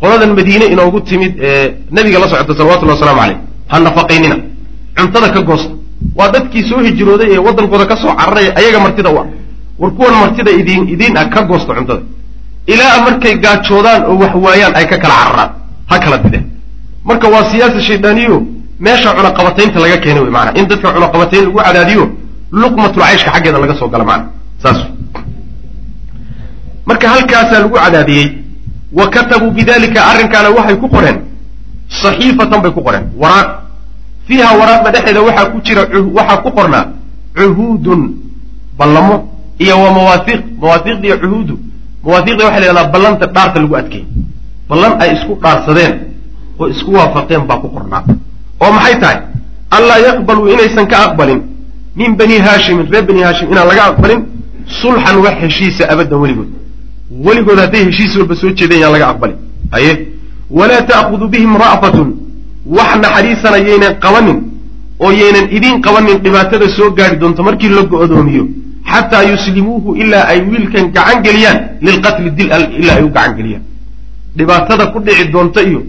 [0.00, 3.38] qoladan madiine inoogu timid ee nabiga la socota salawatullahi waslamu caleyh
[3.70, 4.36] ha nafaqaynina
[4.96, 5.70] cuntada ka goosta
[6.18, 9.26] waa dadkii soo hijrooday ee waddankooda ka soo cararaya ayaga martida u ah
[9.80, 12.02] war kuwan martida idin idiin ah ka goosta cuntada
[12.72, 15.50] ilaa markay gaajoodaan oo wax waayaan ay ka kala cararaan
[15.90, 16.44] ha kala dideen
[17.04, 18.36] marka waa siyaasa shaydaaniyo
[18.84, 22.04] meesha cunaqabataynta laga keenay wey maana in dadka cunaqabatayn lagu cadaadiyo
[22.60, 24.24] luqmatul cayshka xaggeeda laga soo gala maana
[24.62, 24.78] saas.
[26.86, 28.26] Marka halkaasaa lagu cadaadiyey
[28.98, 31.18] wa katabuu bidalika arrinkaana waxay ku qoreen
[32.02, 33.04] saxiifatan bay ku qoreen.
[33.22, 33.48] Waraaq.
[34.26, 35.82] Fiiha waraaqda dhexeeda waxaa ku jira
[36.18, 36.84] waxaa ku qornaa
[37.36, 38.00] cuhuudun
[38.78, 39.16] ballamo
[39.58, 41.54] iyo wa mawaahiiq mawaahiiqda iyo cuhuudu.
[42.04, 44.06] Mawaahiqda waxa la yhahdaa ballanta dhaarta lagu adkeeyey.
[44.68, 45.92] Ballan ay isku dhaarsadeen
[46.60, 48.02] oo isku waafaqeen baa ku qornaa
[48.62, 49.18] oo maxay tahay?
[49.76, 51.40] Allaa yaqbaluu inaysan ka aqbalin.
[51.96, 54.20] Min bani haashimin reer bani haashim inaan laga aqbalin
[54.80, 56.48] sulxan wax heshiisa abaddan weligood.
[57.26, 59.36] Weligood hadday heshiis walba soo jeedeen yaan laga aqbalin.
[59.76, 59.92] Aye
[60.58, 62.08] walaa ta'khudu bihim ra'fatun.
[62.76, 64.38] Wax naxariisana yaynan qabanin
[65.04, 68.44] oo yaynan idiin qabanin dhibaatada soo gaari doonto markii la go'doomiyo.
[68.92, 72.48] Xataa yuslimuuhu ilaa ay wiilkan gacan geliyaan lilqatli dil
[72.80, 73.62] ilaa ay u gacan geliyaan.
[74.38, 75.82] Dhibaatada ku dhici doonta iyo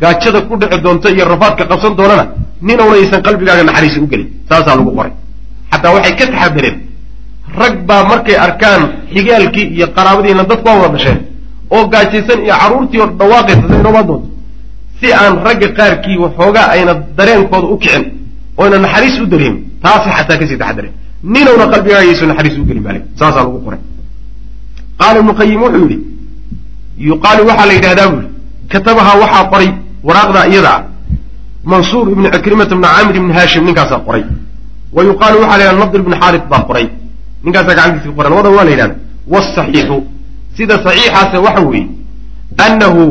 [0.00, 2.24] gaajada ku dhici doonta iyo rafaadka qabsan doonana
[2.66, 4.28] ninowna aysan qalbigaaga naxariisa u gelin.
[4.48, 5.12] Saasaa lagu qoray.
[5.72, 6.76] Xataa waxay ka taxadareen
[7.60, 8.82] rag baa markay arkaan
[9.14, 11.18] xigaalkii iyo qaraabadiina dadku waa wada dhasheen
[11.74, 14.28] oo gaajaysan iyo carruurtii oo dhawaaqaysa sa inoomaan doonto.
[15.00, 18.04] Si aan ragga qaarkii waxoogaa ayna dareenkooda u kicin
[18.62, 20.92] oyna naxariis u dareemin taasay xataa ka sii taxadareen
[21.34, 23.80] ninowna qalbigaagayso naxariis u gelin baale saasaa lagu qoray.
[25.00, 25.98] Qaala ibnu qayim wuxuu yidhi
[27.08, 28.30] yuqaalu waxaa la yidhahdaa buu yihi
[28.72, 29.68] katabahaa waxaa qoray
[30.06, 30.82] waraaqdaa iyada ah
[31.72, 34.24] mansuur ibnu cikrimata ibnu caamir ibni haashim ninkaasaa qoray.
[34.92, 36.86] Wa yuqaalu waxa la yidhahda nadr ibnu xaaris baa qoray.
[37.44, 38.94] Ninkaasaa gacantiisi qoray labadan waa la yidhahda
[39.32, 39.98] wsaxiixu
[40.56, 41.88] sida saxiixaase waxa weeye
[42.66, 43.02] anahu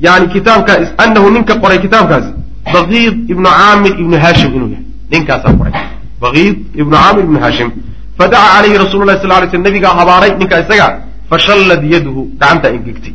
[0.00, 0.72] yani kitaabka
[1.04, 2.30] anahu ninka qoray kitaabkaasi
[2.74, 4.84] bakiid ibnu caamir ibnu haashim inuu yahay.
[5.12, 5.72] Ninkaasaa qoray.
[6.20, 7.70] Bakiid ibnu caamir ibnu haashim.
[8.18, 10.86] Fadaca calayhi rasulu lahi sal lay sl nabigaa habaaray ninka isaga
[11.30, 13.14] fashallad yaduhu gacantaa ingegtay.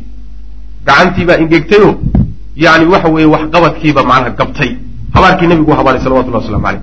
[0.86, 1.94] Gacantiibaa ingegtayoo
[2.64, 4.70] yani waxa weeye waxqabadkiiba macnaha gabtay.
[5.14, 6.82] Habaarkii nabigu u habaaray salawatullah waslamu aleyh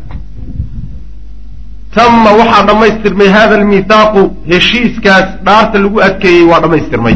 [1.96, 7.16] tama waxaa dhammaystirmay hada almithaaqu heshiiskaas dhaarta lagu adkeeyey waa dhammaystirmay.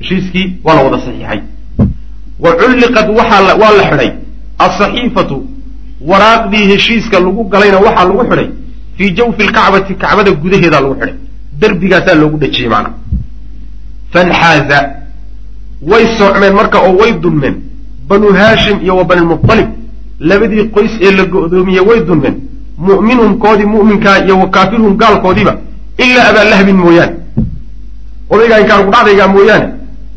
[0.00, 1.40] Heshiiskii waa la wada saxiixay.
[2.44, 4.10] Wa culliqat waxaa waa la xidhay.
[4.64, 5.36] Alsaxiifatu
[6.10, 8.48] waraaqdii heshiiska lagu galayna waxaa lagu xidhay.
[8.96, 11.14] Fii jawfi lkacbati kacbada gudaheedaa lagu xidhay.
[11.60, 12.94] Derbigaasaa loogu dhejiyey maanaa
[14.12, 14.78] fanxaaza
[15.90, 17.56] way soocmeen marka oo way dulmeen
[18.08, 19.68] banu haashim iyo wa banilmuطalib
[20.20, 22.36] labadii qoys ee la go'doomiyey way dulmeen
[22.78, 25.54] mu'minhum koodii mu'minkaa iyo wa kaafirhum gaalkoodiiba
[25.98, 27.16] ilaa abaalahabin mooyaane.
[28.30, 29.68] Odaygaa inkaan kudhacdaygaa mooyaane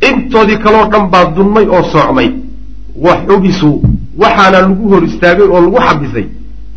[0.10, 2.30] intoodii kaloo dhan baa dulmay oo soocmay.
[3.06, 3.82] Wa xubisu
[4.21, 6.25] waxaana lagu hor istaagay oo lagu xabisay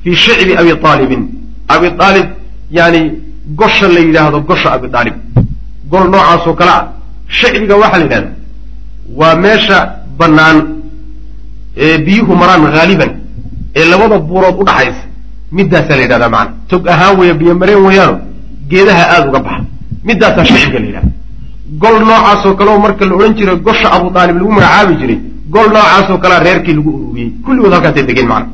[0.03, 1.23] fii shicbi abi aalibin
[1.69, 2.27] abi aalib
[2.71, 3.01] yani
[3.59, 5.15] gosha la yidhaahdo gosha abi aalib
[5.91, 6.85] gol noocaasoo kale ah.
[7.29, 8.31] Shicbiga waxaa la yidhahda
[9.17, 9.79] waa meesha
[10.19, 10.57] bannaan
[11.77, 13.11] biyuhu maraan haaliban
[13.77, 15.03] ee labada buurood u dhaxaysa
[15.59, 18.19] middaasaa la yidhahdaa macana tog ahaan weeye biyo mareen weeyaano
[18.71, 19.65] geedaha aada uga baxa.
[20.09, 21.11] Middaasaa shicbiga la yidhahda
[21.83, 25.19] gol noocaasoo kale oo marka la odhan jiray gosha abu aalib lagu magacaabi jiray
[25.55, 27.31] gol noocaasoo kalea reerkii lagu ururiyey.
[27.45, 28.49] Kulligood halkaasay degeen macana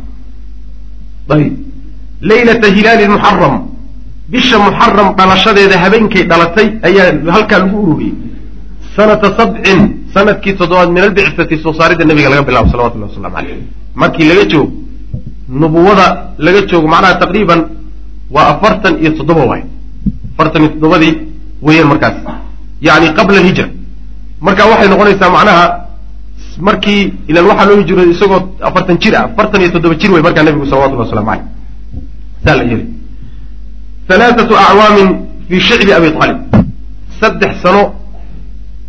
[1.34, 1.52] ayib
[2.30, 3.54] laylata hilaali muxaram
[4.32, 8.14] bisha muxaram dhalashadeeda habeenkay dhalatay ayaa halkaa lagu ururiyey.
[8.96, 9.80] Sanata sabcin
[10.14, 13.58] sannadkii toddobaad min albicati soo saaridda nabiga laga bilaabo salawatullahi waslamu caleyh
[14.02, 14.72] markii laga joogo
[15.60, 16.06] nubuwada
[16.46, 17.60] laga joogo macnaha taqriiban
[18.34, 19.62] waa afartan iyo toddoba waay.
[20.34, 21.12] Afartan iyo toddobadii
[21.66, 22.16] weeyaan markaas.
[22.86, 23.66] Yani qabla alhijra.
[24.40, 25.64] Marka waxay noqonaysaa macnaha
[26.68, 30.42] markii ilan waxaa loo hijrooday isagoo afartan jir ah afartan iyo toddoba jir wey markaa
[30.46, 31.44] nabigu salawatullah waslamu caleyh
[32.44, 32.84] saa la yeli
[34.08, 35.08] halaathatu acwaamin
[35.48, 36.38] fii shicbi abi aalib
[37.20, 37.82] saddex sano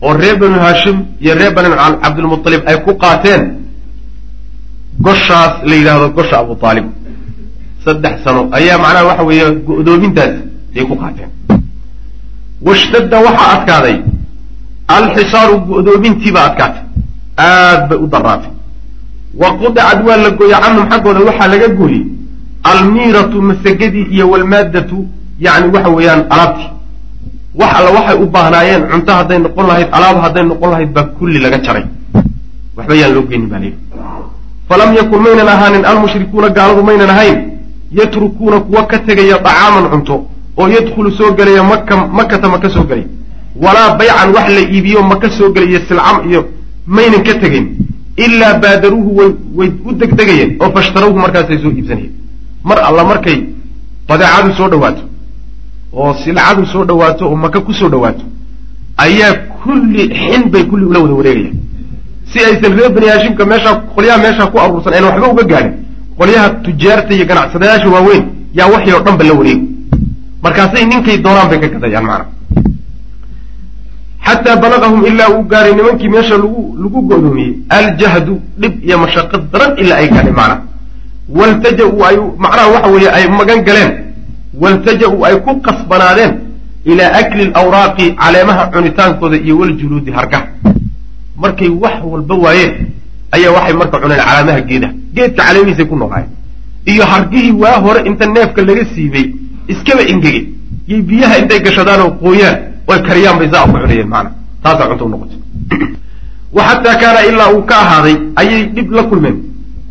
[0.01, 1.69] oo reer banu haashim iyo reer banu
[2.03, 3.41] cabdilmualib ay ku qaateen
[5.05, 6.85] goshaas la yidhaahdo gosha abu aalib
[7.85, 10.33] saddex sano ayaa macnaha waxa weeye go-doomintaas
[10.77, 11.29] ay ku qaateen.
[12.67, 13.97] Washtadda waxaa adkaaday
[14.97, 16.83] alxisaaru go-doomintiibaa adkaatay.
[17.37, 18.51] Aad bay u daraatay
[19.41, 22.03] wa qudicad waa la gooyey canhum xaggooda waxaa laga gooyey
[22.63, 24.97] almiiratu masagadii iyo walmaaddatu
[25.39, 26.69] yacni waxa weeyaan alaabtii
[27.59, 31.39] wax alla waxay u baahnaayeen cunto hadday noqon lahayd alaab hadday noqon lahayd baa kulli
[31.45, 31.83] laga jaray.
[32.77, 33.77] Waxba yaan loo geynin baa layidhi
[34.69, 37.37] falam yakun maynan ahaanin almushrikuuna gaaladu maynan ahayn
[37.99, 40.15] yatrukuuna kuwa ka tegaya dacaaman cunto
[40.59, 43.05] oo yadkhulu soo gelaya maka makata maka soo gelay
[43.63, 46.41] walaa baycan wax la iibiyo maka soo gelaya silcam iyo
[46.87, 47.65] maynan ka tegayn
[48.25, 49.11] ilaa baadaruuhu
[49.57, 52.13] way u degdegayeen oo fashtarawhu markaasay soo iibsanayeen.
[52.63, 53.37] Mar alla markay
[54.07, 55.01] badeecadu soo dhawaato
[55.93, 58.23] oo silcadu soo dhawaato oo maka ku soo dhawaato
[58.97, 61.57] ayaa kulli xin bay kulli ula wada wareegayaan.
[62.31, 65.73] Si aysan reer bani haashimka meeshaa qolyaha meeshaa ku aruursan ayna waxba uga gaadhin
[66.19, 68.23] qolyaha tujaarta iyo ganacsadayaasha waaweyn
[68.53, 69.65] yaa waxii oo dhan ba la wareegi
[70.43, 72.25] markaasay ninkay doonaan bay ka gadayaan macana
[74.25, 79.71] xataa balagahum ilaa uu gaaray nimankii meesha lagu lagu godoomiyey aljahdu dhib iyo mashaqad daran
[79.81, 80.61] ilaa ay gaadhay macnaha
[81.37, 83.91] waltaja-uu ay macnaha waxa weeye ay magan galeen
[84.61, 86.33] waltaja-uu ay ku qasbanaadeen
[86.85, 90.47] ilaa akli lawraaqi caleemaha cunitaankooda iyo waljuluudi hargaha.
[91.37, 92.91] Markay wax walba waayeen
[93.31, 96.31] ayaa waxay marka cuneen calaamaha geedaha geedka caleemihiisay ku noolaayeen
[96.85, 99.25] iyo hargihii waa hore inta neefka laga siibay
[99.67, 100.41] iskaba ingege
[100.87, 104.31] yay biyaha intay gashadaan oo qooyaan oy kariyaan bay saa ku cunayeen maana.
[104.63, 105.39] Taasaa cunta u noqotay.
[106.55, 109.37] Wa kaana ilaa uu ka ahaaday ayay dhib la kulmeen.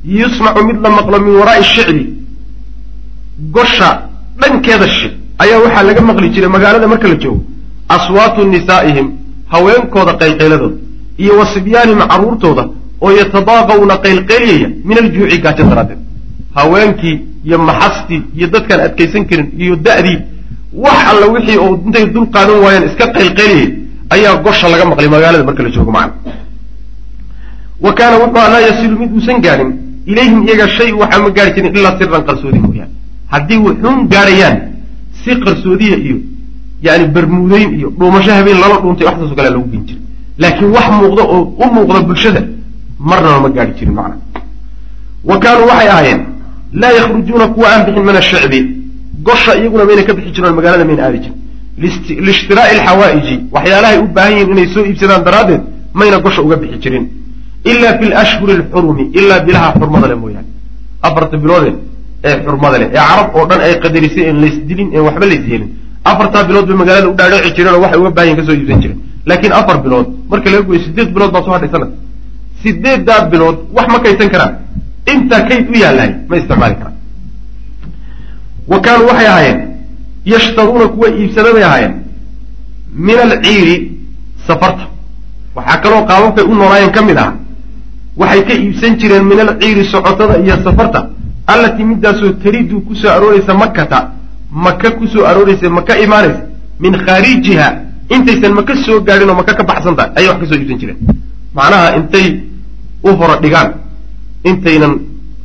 [0.04, 2.18] Yusmacu mid la maqlo min waraa'i shicbi
[3.38, 4.07] gosha
[4.40, 7.42] dhankeeda shi ayaa waxaa laga maqli jiray magaalada marka la joogo.
[7.88, 9.08] Aswaatu nisaa'ihim
[9.52, 10.76] haweenkooda qaylqayladooda
[11.18, 11.46] iyo wa
[12.12, 12.64] carruurtooda
[13.00, 16.00] oo yatadaaqawna qaylqayliyaya min aljuuci gaajo daraaddeed
[16.54, 20.18] haweenkii iyo maxastii iyo dadkaan adkaysan karin iyo da'dii
[20.84, 23.68] wax alla wixii oo intay dul qaadan waayeen iska qaylqayliyay
[24.10, 26.12] ayaa gosha laga maqlay magaalada marka la joogo macana
[27.80, 29.70] wa kaana wuxuu laa yasilu mid uusan gaadhin
[30.06, 32.92] ilayhim iyaga shay waxaa ma gaari jirin ilaa siran qarsoodi mooyaane
[33.32, 34.56] haddii wuxuun gaadhayaan
[35.22, 36.16] si qarsoodiya iyo
[36.86, 40.02] yani bermuudeyn iyo dhuumasho habeen lala dhuuntay waxdaasoo kale lagu gen jiray.
[40.42, 42.42] Laakiin wax muuqda oo u muuqda bulshada
[43.08, 44.16] marnaba ma gaadhi jirin macna.
[45.28, 46.20] Wa kaanuu waxay ahaayeen
[46.80, 48.60] laa yakhrujuuna kuwa aan bixin min ashicbi
[49.26, 51.36] gosha iyaguna mayna ka bixi jireen magaalada mayna aadi jirin.
[52.26, 55.62] Liishtiraa'i alxawaa'iji waxyaalahay u baahan yihiin inay soo iibsadaan daraaddeed
[55.94, 57.04] mayna gosha uga bixi jirin.
[57.70, 60.48] Ila fi lashhuri alxurumi ilaa bilaha xurmada leh mooyaane.
[61.02, 61.70] Afarta biloode
[62.24, 65.70] ee xurmada leh ee carab oo dhan ay qadarisay en laysdilin en waxba lays yeelin
[66.10, 68.80] afartaa bilood bay magaalada u dhaadheci jireen oo waxay uga baahan yihiin ka soo iibsan
[68.82, 68.98] jireen.
[69.28, 71.90] Laakiin afar bilood marka laga goyo sideed bilood baa soo hadhay sanad.
[72.62, 74.52] Sideeddaa bilood wax ma kaysan karaan.
[75.12, 76.96] Intaa kayd u yaalahay ma isticmaali karaan.
[78.70, 79.58] Wa kaanuu waxay ahaayeen
[80.32, 81.94] yashtaruuna kuwa iibsada bay ahaayeen
[83.06, 83.76] min alciiri
[84.46, 84.84] safarta.
[85.56, 87.32] Waxaa kaloo qaababkay u noolaayeen ka mid ah
[88.16, 91.00] waxay ka iibsan jireen min alciiri socotada iyo safarta
[91.52, 93.98] allatii midaasoo taridu ku soo arooraysa makata
[94.66, 96.40] maka ku soo arooraysa maka imaanaysa
[96.82, 97.68] min khaarijiha
[98.14, 100.98] intaysan maka soo gaadhin oo maka ka baxsan tahay ayay wax ka soo iibsan jireen.
[101.56, 102.26] Macnaha intay
[103.04, 103.68] u hora dhigaan
[104.50, 104.92] intaynan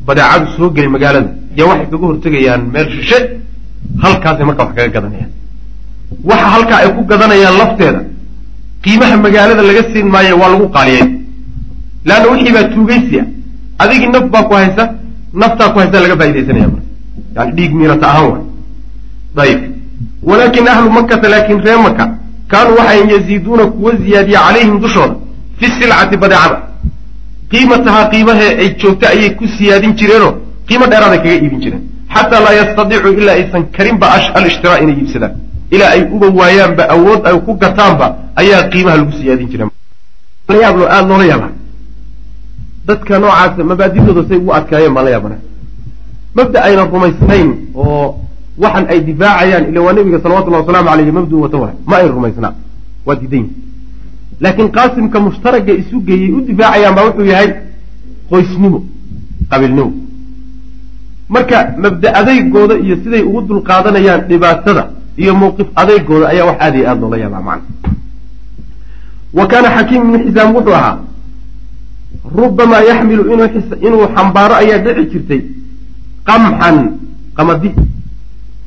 [0.07, 3.17] badeecadu soo gelin magaalada yaa waxay kaga hortegayaan meel shishe
[4.03, 5.31] halkaasay marka wax kaga gadanayaan.
[6.29, 8.01] Waxa halkaa ay ku gadanayaan lafteeda
[8.83, 11.05] qiimaha magaalada laga siin maayo waa lagu qaaliyey
[12.07, 13.23] leanna wixii baa tuugaysiya
[13.83, 14.83] adigii naf baa ku haysa
[15.41, 16.69] naftaa ku haysa laga faa'idaysanaya
[17.35, 18.43] yani dhiig miirata ahaan waay.
[19.45, 19.61] Ayib
[20.29, 22.05] walaakin ahlu makata laakin ree maka
[22.47, 25.15] kaanuu waxay yaziiduuna kuwa ziyaadiya calayhim dushooda
[25.59, 26.57] fi silcati badeecada.
[27.51, 30.33] Qiimatahaa qiimahee ay joogta ayay ku siyaadin jireenoo
[30.67, 31.83] qiimo dheeraaday kaga iibin jireen.
[32.15, 35.33] Xataa laa yastadiicu ilaa aysan karinba alishtiraa inay iibsadaan.
[35.71, 39.49] Ilaa ay uba waayaanba awood ay ku gataanba ayaa qiimaha lagu siyaadin
[40.61, 41.47] yaablo aada loola yaaba
[42.87, 45.37] dadka noocaas mabaadidooda say ugu adkaayeen baan la yaabana
[46.35, 48.19] mabda ayna rumaysnayn oo
[48.63, 52.53] waxan ay difaacayaan ila waa nabiga salawatullahi wasalaamu aleyh mabdu wata waay ma ay rumaysnaa
[53.05, 53.45] waa diidan
[54.43, 57.49] laakiin qaasimka mushtaraga isu geeyey u difaacayaan baa wuxuu yahay
[58.29, 58.79] qoysnimo
[59.51, 59.91] qabiilnimo.
[61.29, 64.83] Marka mabda adeygooda iyo siday ugu dulqaadanayaan dhibaatada
[65.21, 67.67] iyo mawqif adeygooda ayaa wax aad iyo aada loola yaabaa macna.
[69.37, 70.97] Wa kaana xakiim ibnu xisaam wuxuu ahaa
[72.31, 73.23] rubamaa yaxmilu
[73.87, 75.41] inuu xambaaro ayaa dhici jirtay
[76.27, 76.77] qamxan
[77.37, 77.71] qamadi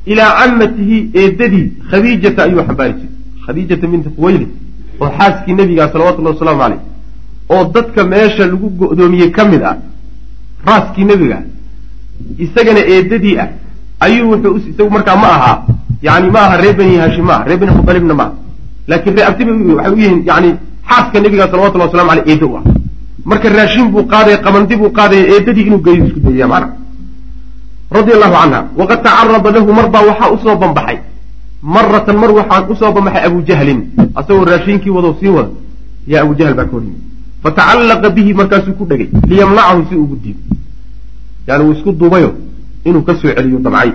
[0.05, 3.11] ilaa camatihi eedadii khadiijata ayuu xambaari jiray.
[3.45, 4.49] Khadiijata binti khuwaylid
[5.01, 6.79] oo xaaskii nebiga salawatullahi wasalaamu caleyh
[7.49, 9.77] oo dadka meesha lagu go'doomiyey ka mid ah
[10.67, 11.37] raaskii nebiga
[12.45, 13.49] isagana eedadii ah
[14.05, 15.57] ayuu wuxuu isagu markaa ma ahaa
[16.07, 18.33] yani ma aha reer bani hashim ma aha reer bani mutalibna ma aha.
[18.87, 20.49] Laakiin ree abtiba waxay u yihiin yani
[20.89, 22.63] xaaska nebiga salawatullahi waslamu aleyh eedda u ah
[23.29, 26.67] marka raashin buu qaadaya qamandi buu qaadaya eedadii inuu geeyo isku dayaya macna
[27.95, 30.97] radia allahu canha waqad tacarada lahu mar baa waxaa u soo banbaxay
[31.75, 33.79] maratan mar waxaa u soo banbaxay abu jahlin.
[34.19, 35.49] Asagoo raashinkii wado sii wada.
[36.07, 36.99] Yaa abu jahl baa ka horyimi
[37.43, 40.39] fatacallaqa bihi markaasuu ku dhegay liyamnacahu si ugu diido
[41.47, 42.29] yani uu isku duubayo
[42.85, 43.91] inuu ka soo celiyo damcay.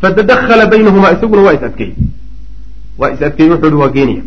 [0.00, 1.94] Fatadakhala baynahumaa isaguna waa is adkeeyey.
[2.98, 4.22] Waa is adkeeyey wuxuu hi waa geenaya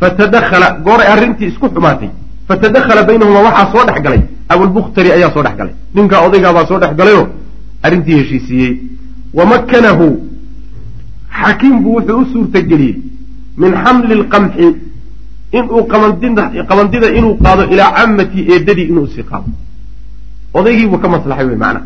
[0.00, 2.08] fatadakhala gooray arrintii isku xumaatay
[2.48, 6.92] fatadakhala baynahumaa waxaa soo dhex galay abulbukhtari ayaa soo dhex galay ninkaa odaygaabaa soo dhex
[7.00, 7.26] galayoo
[7.82, 8.72] arrintii heshiisiiyey
[9.38, 10.06] wamakkanahu
[11.40, 12.96] xakiim buu wuxuu u suurtageliyey
[13.62, 14.66] min xamli lqamxi
[15.58, 15.82] inuu
[16.70, 19.48] qamandida inuu qaado ilaa camati eedadii inuu sii qaado
[20.54, 21.80] odaygiibuu ka maslaxay wey macana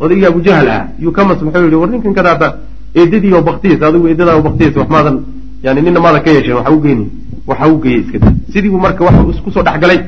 [0.00, 2.48] odaygii abujahal ah yuu ka maslaxay o war ninkan kadaaba
[2.94, 5.16] eedadii oo baktiyaysa adigu eedadaa baktiyaysa wax maadan
[5.64, 7.06] yani nina maadan ka yeesheen waxa u geyni
[7.46, 10.00] waxa u geeyey iska da sidiibuu marka wax iskusoo dhex galay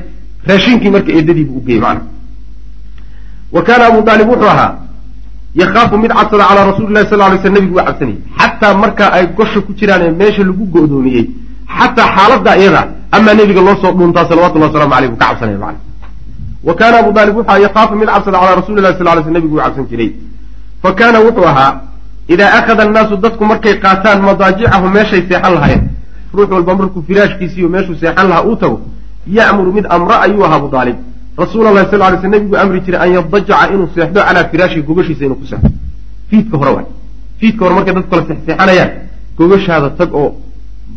[0.47, 2.01] raashinkii marka eedadiibuu u geeyey macana
[3.51, 4.71] wa kaana abu aalib wuxuu ahaa
[5.55, 9.27] yakaafu mid cabsada calaa rasuli lahi sal lay sl nebigu waa cabsanayay xataa markaa ay
[9.37, 11.25] gosha ku jiraan ee meesha lagu go'doomiyey
[11.77, 15.79] xataa xaaladda iyada amaa nebiga loo soo dhuuntaa salawatullahi waslamu aleyh buu ka cabsanaya macana
[16.63, 19.31] wa kaana abu aalib wuxu aha yakaafu mid cabsada calaa rasuli lahi sal lay sl
[19.31, 20.11] nebigu wuu cabsan jiray.
[20.83, 21.81] Fa kaana wuxuu ahaa
[22.27, 25.88] idaa akhada annaasu dadku markay qaataan madaajicahu meeshay seexan lahayen
[26.33, 28.81] ruux walba markuu firaashkiisiiyo meeshuu seexan lahaa uu tago
[29.27, 30.97] ya'muru mid amra ayuu ahaa abu aalib
[31.37, 35.25] rasuula lahi sal lay sl nebigu amri jiray an yadajaca inuu seexdo calaa firaashihi gogashiisa
[35.25, 35.69] inuu ku seexdo.
[36.29, 36.87] Fiidka hore waay.
[37.39, 38.91] Fiidka hore markay dadku kala seexseexanayaan
[39.37, 40.31] gogashaada tag oo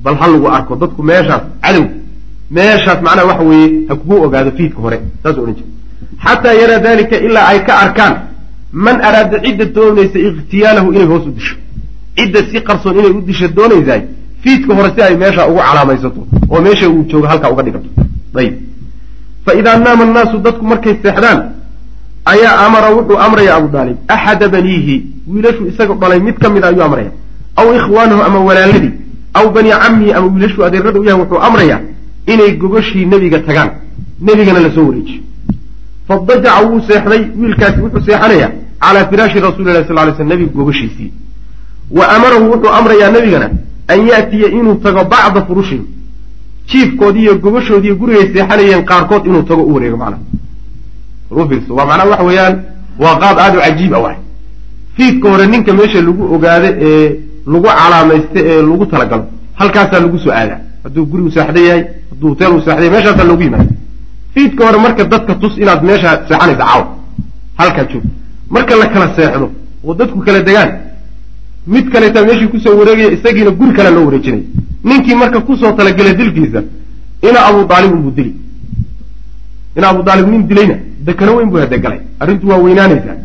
[0.05, 1.85] bal ha lagu arko dadku meeshaas cadow
[2.51, 5.69] meeshaas macnaha waxa weeye ha kugu ogaado fiidka hore saas odhan jira
[6.25, 8.15] xataa yaraa dalika ilaa ay ka arkaan
[8.73, 11.57] man araada cidda doonaysa ikhtiyaalahu inay hoos u disho.
[12.17, 14.03] Cidda si qarsoon inay u disho doonaysaay
[14.43, 17.89] fiidka hore si ay meesha ugu calaamaysato oo meesha uu joogo halkaa uga dhigato.
[18.35, 18.55] Ayib.
[19.45, 21.41] Fa idaa naama annaasu dadku markay seexdaan
[22.33, 25.07] ayaa amara wuxuu amraya abu daalib axada baniihi?
[25.33, 27.11] Wiilashuu isaga dhalay mid ka mida ayuu amraya
[27.57, 28.93] aw ikhwaanahu ama walaaladii
[29.35, 30.13] aw bani cammihi?
[30.13, 31.81] Ama wiilashuu adeerada u yahay wuxuu amrayaa
[32.27, 33.71] inay gogoshii nebiga tagaan
[34.21, 35.23] nebigana la soo wareejiyo.
[36.09, 38.51] Fadajaca wuu seexday wiilkaasi wuxuu seexanayaa
[38.81, 41.13] calaa firaashi rasuuli lahi sal lay sl nebiga gogoshiisii
[41.99, 43.49] wa amarahu wuxuu amrayaa nebigana
[43.93, 45.85] an yaatiya inuu tago bacda furushihim
[46.69, 50.23] jiifkoodii iyo gogoshoodiiyo gurigay seexanayeen qaarkood inuu tago u wareego macnaha.
[51.31, 52.55] Rufiirso waa macnaha waxa weeyaan
[53.03, 54.17] waa qaab aada u cajiib a waay.
[54.97, 57.07] Fiidka hore ninka meesha lagu ogaado ee
[57.47, 59.25] lagu calaamaysta ee lagu talagalo
[59.55, 60.59] halkaasaa lagu soo aadaa.
[60.85, 63.71] Hadduu gurigu seexda yahay hadduu hoteel u seexday meeshaasaa loogu yimaada.
[64.35, 66.83] Fiidka hore marka dadka tus inaad meesha seexanaysa caaw
[67.59, 68.05] halkaa joog
[68.51, 69.51] marka la kala seexdo
[69.85, 70.71] oo dadku kala degaan
[71.67, 74.43] mid kaleetaa meeshii ku soo wareegaya isagiina guri kale loo wareejinaya
[74.85, 76.63] ninkii marka ku soo talagelay dilkiisa
[77.29, 78.35] ina abu aalib unbuu dili
[79.77, 83.17] ina abu aalib nin dilayna dekano weyn buu hadegalay arrintu waa weynaanaysaa.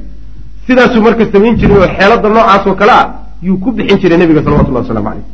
[0.67, 3.05] Sidaasuu marka samayn jiray oo xeelada noocaas oo kale ah
[3.41, 5.25] yuu ku bixin jiray nebiga salawatullahi waslamu caleyh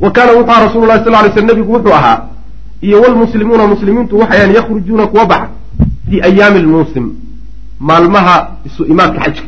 [0.00, 2.18] wa kaana wuxuu aha rasulu lahi sal lay sl nebigu wuxuu ahaa
[2.82, 5.48] iyo wlmuslimuuna muslimiintu waxayan yakhrujuuna kuwa baxa
[6.10, 7.12] fii ayaami lmuusim
[7.80, 9.42] maalmaha isu imaadka xajka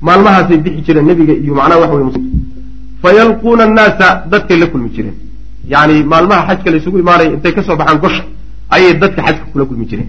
[0.00, 2.38] maalmahaasay bixi jireen nebiga iyo macnaha waxa wey muslimtu
[3.02, 5.14] fayalquuna annaasa dadkay la kulmi jireen.
[5.72, 8.24] Yacni maalmaha xajka la isugu intay ka soo baxaan gosha
[8.70, 10.08] ayay dadka xajka kula kulmi jireen.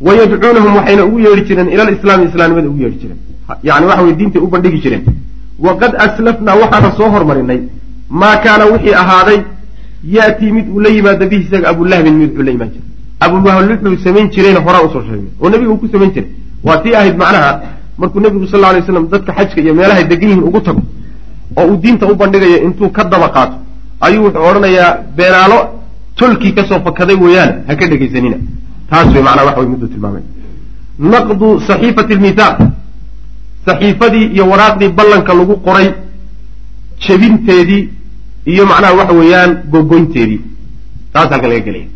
[0.00, 3.18] Wayadcuunahum waxayna ugu yeedhi jireen ila alislaami islaamnimada ugu yeedhi jireen.
[3.62, 5.04] Yani waxa weye diintay u bandhigi jireen.
[5.58, 7.60] Waqad aslafnaa waxaana soo hormarinay
[8.08, 9.40] maa kaana wixii ahaaday
[10.16, 12.88] yaatii mid uu la yimaado bihi isaga abulahabin mid uu la imaan jiray.
[13.20, 16.30] Abulahab wuxuu samayn jirayna horaa u soo sheegnay oo nebiga uu ku samayn jiray.
[16.64, 17.50] Waa tii ahayd macnaha
[17.98, 20.82] markuu nebigu sal alay slam dadka xajka iyo meelahay degan yihiin ugu tago
[21.56, 23.56] oo uu diinta u bandhigayo intuu ka daba qaato
[24.00, 25.58] ayuu wuxuu odhanayaa beenaalo
[26.16, 28.36] tolkii ka soo fakaday weeyaan ha ka dhegaysanina.
[28.90, 30.22] Taas wey macnaa waxa way mudduu tilmaamay
[30.98, 32.58] naqdu saxiifati lmithaaq
[33.66, 35.88] saxiifadii iyo waraaqdii ballanka lagu qoray
[37.06, 37.88] jebinteedii
[38.46, 40.40] iyo macnaha waxa weeyaan gogoynteedii.
[41.12, 41.86] Taas halkan laga gelaya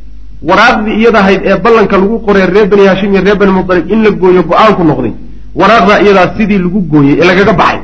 [0.49, 4.03] waraaqdii iyada ahayd ee ballanka lagu qoray reer bani hashim iyo reer bani mutalib in
[4.05, 5.12] la gooyo go'aanku noqday
[5.61, 7.81] waraaqdaa iyadaa sidii lagu gooyey ee lagaga baxay.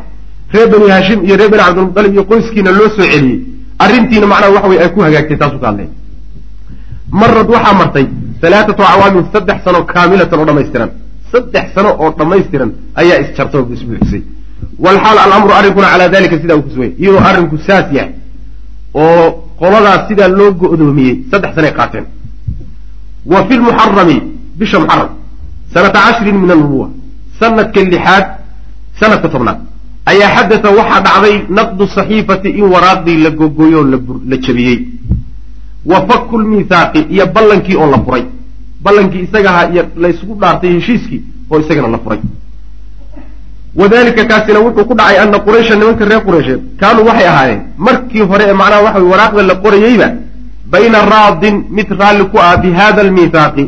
[0.53, 3.39] Reer bani hashim iyo reer bani cabdilmutalib iyo qoyskiina loo soo celiyey.
[3.85, 5.89] Arrintiina macnaha waxa weye ay ku hagaagtay taasu ka hadlay.
[7.21, 8.07] Marad waxaa martay
[8.47, 10.91] alaaatu acwaamin saddex sano kaamilatan oo dhamaystiran
[11.33, 12.71] saddex sano oo dhammaystiran
[13.01, 14.23] ayaa isjarta oo isbuuxisay
[14.85, 18.13] walxaal alamru arrinkuna calaa dalika sidaa uu kusugay iyadoo arrinku saas yahay
[19.03, 19.25] oo
[19.61, 22.05] qoladaas sidaa loo go'doomiyey saddex sanay qaateen.
[23.33, 24.17] Wa fi lmuxarami
[24.59, 25.09] bisha muxaram
[25.75, 26.87] sanata cashrin min alnubuwa
[27.41, 28.25] sanadka lixaad
[29.01, 29.59] sanadka tobnaad.
[30.11, 33.85] Ayaa xadata waxaa dhacday naqdu saxiifati in waraaqdii la gogoyo o
[34.31, 34.79] la jabiyey
[35.91, 38.25] wa faku lmithaaqi iyo ballankii oo la furay.
[38.85, 41.21] Ballankii isaga ahaa iyo laysgu dhaartay heshiiskii
[41.51, 42.21] oo isagana la furay.
[43.75, 48.45] Wadalika kaasina wuxuu ku dhacay ana quraysha nimanka reer qureysheed kaanuu waxay ahaayeen markii hore
[48.49, 50.09] ee macnaha waxa waraaqda la qorayeyba
[50.73, 53.65] bayna raadin mid raalli ku ah bi hada almithaaqi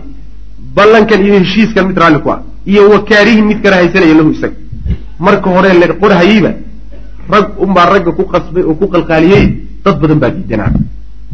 [0.76, 2.40] ballankan iyo heshiiskan mid raalli ku ah
[2.70, 4.56] iyo wakaarihin mid kala haysanaya lahu isaga.
[5.26, 6.50] Marka hore la qorhayeyba
[7.34, 9.44] rag unbaa ragga ku qasbay oo ku qalqaaliyey
[9.84, 10.72] dad badan baa diidanaa.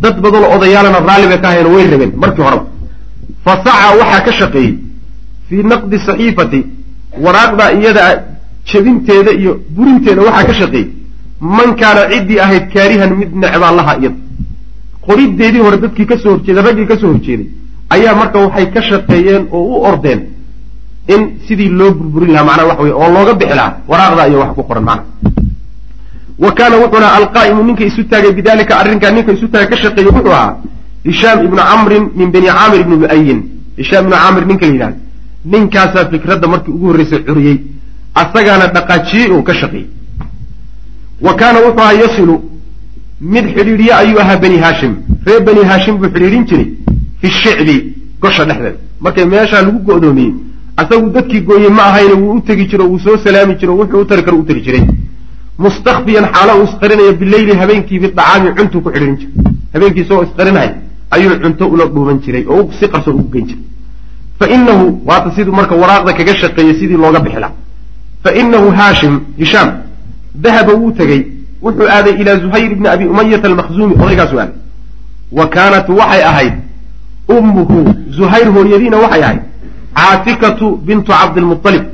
[0.03, 2.65] Dad badanoo odayaalana raalli bay ka hayan way rabeen markii horeba
[3.45, 4.73] fa saca waxaa ka shaqeeyey
[5.49, 6.61] fii naqdi saxiifati
[7.25, 8.05] waraaqdaa iyada
[8.71, 10.89] jebinteeda iyo burinteeda waxaa ka shaqeeyey.
[11.41, 14.17] Man kaana ciddii ahayd kaarihan mid necbaa laha iyada
[15.07, 17.47] qoriddeedii hore dadkii ka soo horjeeday raggii ka soo horjeeday
[17.95, 20.21] ayaa marka waxay ka shaqeeyeen oo u ordeen
[21.15, 24.51] in sidii loo burburin lahaa macnaa waxa wey oo looga bixi lahaa waraaqdaa iyo wax
[24.59, 25.05] ku qoran macna
[26.45, 30.33] wa kaana wuxuuna alqaa'imu ninka isu taagay bidalika arrinkaa ninka isu taagay ka shaqeeyey wuxuu
[30.39, 30.55] ahaa
[31.09, 33.41] hishaam ibnu camrin min bani caamir ibni lu'ayin
[33.81, 34.97] hishaam ibnu camir ninka la yidhahda
[35.53, 37.57] ninkaasaa fikradda markii ugu horreysay curiyey
[38.23, 39.87] asagaana dhaqaajiyey oo ka shaqeeyey.
[41.27, 42.35] Wa kaana wuxuu ahaa yasilu
[43.21, 44.93] mid xidhiidhiye ayuu ahaa bani haashim.
[45.27, 46.69] Reer bani haashim buu xidhiidhin jiray
[47.21, 47.77] fi shicbi
[48.23, 48.79] gosha dhexdeeda.
[49.05, 50.33] Markay meeshaa lagu go'doomiyey
[50.81, 54.05] asagu dadkii gooyey ma ahayne wuu u tegi jiro wuu soo salaami jiro wuxuu u
[54.11, 54.83] tari karo u tari jiray.
[55.59, 59.33] Mustakfiyan xaalo uu isqarinaya bileyli habeenkii bidacaami cuntuu ku xidhiidhin jiray
[59.75, 60.75] habeenkii isagoo isqarinaya
[61.15, 63.65] ayuu cunto ula dhuuban jiray oo si qarsoon ugu geyn jiray.
[64.39, 67.53] Fa inahu waata siduu marka waraaqda kaga shaqeeyey sidii looga bixi laha
[68.25, 69.69] fa inahu haashim hishaam
[70.35, 71.21] dahaba wuu tegey.
[71.63, 74.55] Wuxuu aaday ilaa zuhayr ibni abi umayata almakhzuumi odaygaasu aaday.
[75.39, 76.55] Wa kaanat waxay ahayd
[77.37, 77.79] ummuhu
[78.19, 79.41] zuhayr hooyadiina waxay ahayd
[79.97, 81.85] caatikatu bintu cabdilmualib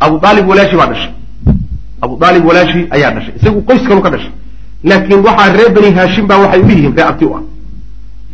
[0.00, 1.12] abu aalib walaashi baa dhashay.
[2.02, 3.34] Abu aalib walaashi ayaa dhashay.
[3.40, 4.32] Isagu qoys kalu ka dhashay.
[4.84, 7.42] Laakiin waxaa reer bani haashim baa waxay u yihiin ree abti u ah.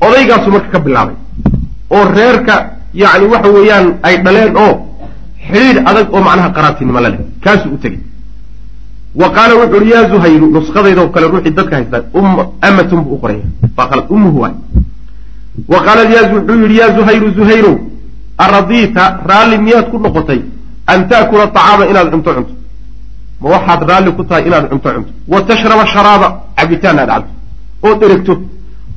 [0.06, 1.16] Odaygaasu marka ka bilaabay.
[1.90, 2.54] Oo reerka
[2.94, 4.74] yacni waxa weeyaan ay dhaleen oo
[5.48, 7.20] xidhiidh adag oo macnaha qaraabtinimo la leh.
[7.44, 8.00] Kaasuu u tegey.
[9.14, 12.04] Wa qaala wuxu uhi yaa zuhayru nuskhadaydoo kale ruuxii dadka haysta
[12.68, 13.44] amatun buu u qoraya
[13.76, 14.54] waa qalad ummuhu waay.
[15.68, 17.76] Wa qaala wuxuu yidhi yaa zuhayru zuhayrow
[18.44, 20.40] aradiita raalli miyaad ku noqotay
[20.86, 22.52] an ta'kula acaama inaad cunto cunto
[23.40, 27.32] ma waxaad raalli ku tahay inaad cunto cunto wa tashraba sharaaba cabitaan aad cabto
[27.88, 28.34] ood eregto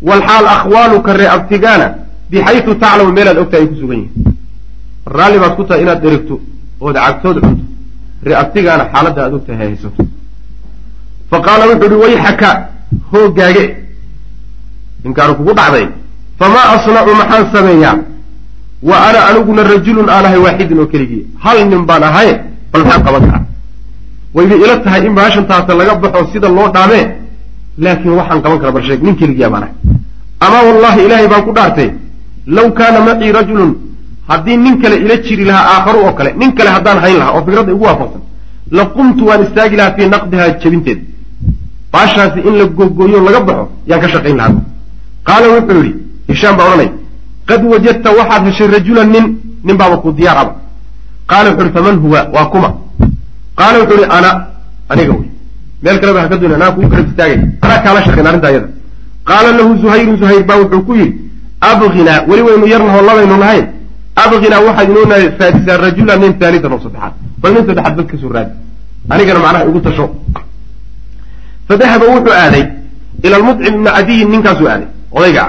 [0.02, 1.88] walxaal akhwaaluka ree abtigaana
[2.30, 4.36] bixaytu taclamu meelaad ogtahay ay ku sugan yihiin
[5.18, 6.36] raalli baad ku tahay inaad eregto
[6.86, 7.64] ood cabtood cunto
[8.26, 10.04] ree abtigaana xaaladda aad ogtahay hay haysato
[11.30, 12.50] fa qaala wuxuu uhi wayxaka
[13.12, 13.66] hoogaage
[15.08, 15.88] inkaaru kugu dhacday
[16.40, 17.96] famaa asnacu maxaan sameeyaa
[18.84, 21.24] wa ana aniguna rajulun aan ahay waaxidin oo keligii.
[21.44, 22.34] Hal nin baan ahaye
[22.72, 23.44] bal maxaan qaban karaa
[24.36, 27.06] wayba ila tahay in baashan taata laga baxo sida loo dhaamee
[27.84, 29.74] laakiin waxaan qaban kara bal sheeg nin keligiyaa baan ahay.
[30.46, 31.90] Amaa wallahi ilaahay baan ku dhaartay
[32.56, 33.72] law kaana macii rajulun
[34.30, 37.42] haddii nin kale ila jiri lahaa aakharu oo kale nin kale haddaan hayn lahaa oo
[37.46, 38.22] fikradda igu waafaqsan
[38.78, 41.00] la qumtu waan istaagi lahaa fii naqdihaa jebinteed
[41.94, 44.62] baashaasi in la googooyo laga baxo yaan ka shaqayn lahaa.
[45.28, 45.92] Qaala wuxuu yidhi
[46.30, 46.90] hishaam baa odhanay
[47.50, 49.26] qad wajadta waxaad heshay rajulan nin
[49.68, 50.54] nin baaba ku diyaar aba
[51.30, 52.70] qaala wuxu uhi faman huwa waa kuma
[53.60, 54.30] qaala wuxuu ihi ana
[54.92, 55.30] aniga wey
[55.84, 58.70] meel kaleba haka dooni anaa kugu garab istaagay anaa kaala shaqayn arrintaa iyada
[59.30, 61.14] qaala lahu zuhayrun zuhayr baa wuxuu ku yidhi
[61.70, 63.66] abginaa weli waynu yarnahoo labaynu nahayn
[64.24, 68.32] abqinaa waxaad inoo raadisaa rajula nin haalitan oo saddexaad bal nin saddexaad bad ka soo
[68.36, 68.54] raadi
[69.10, 70.06] anigana macnaha igu tasho
[71.68, 72.66] fadahaba wuxuu aaday
[73.26, 74.88] ila lmudcim ibni cadiyin ninkaasuu aaday
[75.18, 75.44] odayga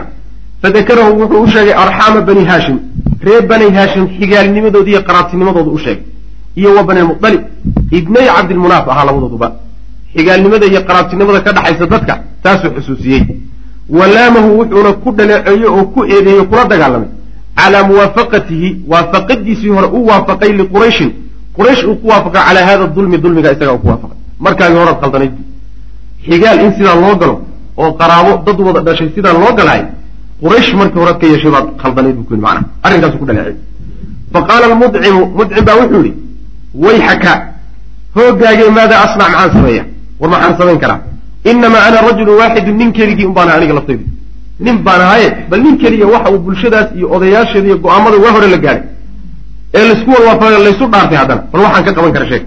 [0.63, 2.79] fadakarahu wuxuu u sheegay arxaama bani haashim
[3.27, 6.03] reer bani haashim xigaalnimadooda iyo qaraabtinimadooda u sheegay
[6.61, 7.43] iyo wa bani mualib
[7.99, 9.49] ibnay cabdilmunaaf ahaa labadooduba
[10.17, 13.23] xigaalnimada iyo qaraabtinimada ka dhaxaysa dadka taasuu xusuusiyey
[13.99, 17.09] walaamahu wuxuuna ku dhaleeceeyo oo ku eedeeyo kula dagaalamay
[17.57, 21.11] calaa muwaafaqatihi waafaqadiisii hore u waafaqay liqurayshin
[21.57, 25.33] quraysh uu ku waafaqay calaa hada dulmi dulmiga isagaa uu ku waafaqay markaagi horaad khaldanayd
[26.27, 27.37] xigaal in sidaa loo galo
[27.77, 29.83] oo qaraabo dad wada dhashay sidaa loo galahay
[30.43, 33.57] quraysh markii horead ka yeeshay baad khaldanayd buu ku yidhi macnaha arrinkaasu ku dhaleecay.
[34.33, 36.13] Fa qaala almudcimu mudcim baa wuxuu yidhi
[36.85, 37.33] wayxaka
[38.17, 39.85] hoogaagee maada asnac maxaan sameeya
[40.21, 41.01] war maxaan samayn karaa?
[41.51, 44.05] Inamaa ana rajulu waaxidun nin keligii un baan ahay aniga laftaydu
[44.65, 48.49] nin baan ahaye bal nin keliya waxa uu bulshadaas iyo odayaasheeda iyo go'aamada waa hore
[48.55, 48.83] la gaadhay
[49.75, 52.43] ee laysku walwaafa laysu dhaartay haddana bal waxaan ka qaban kara sheeg.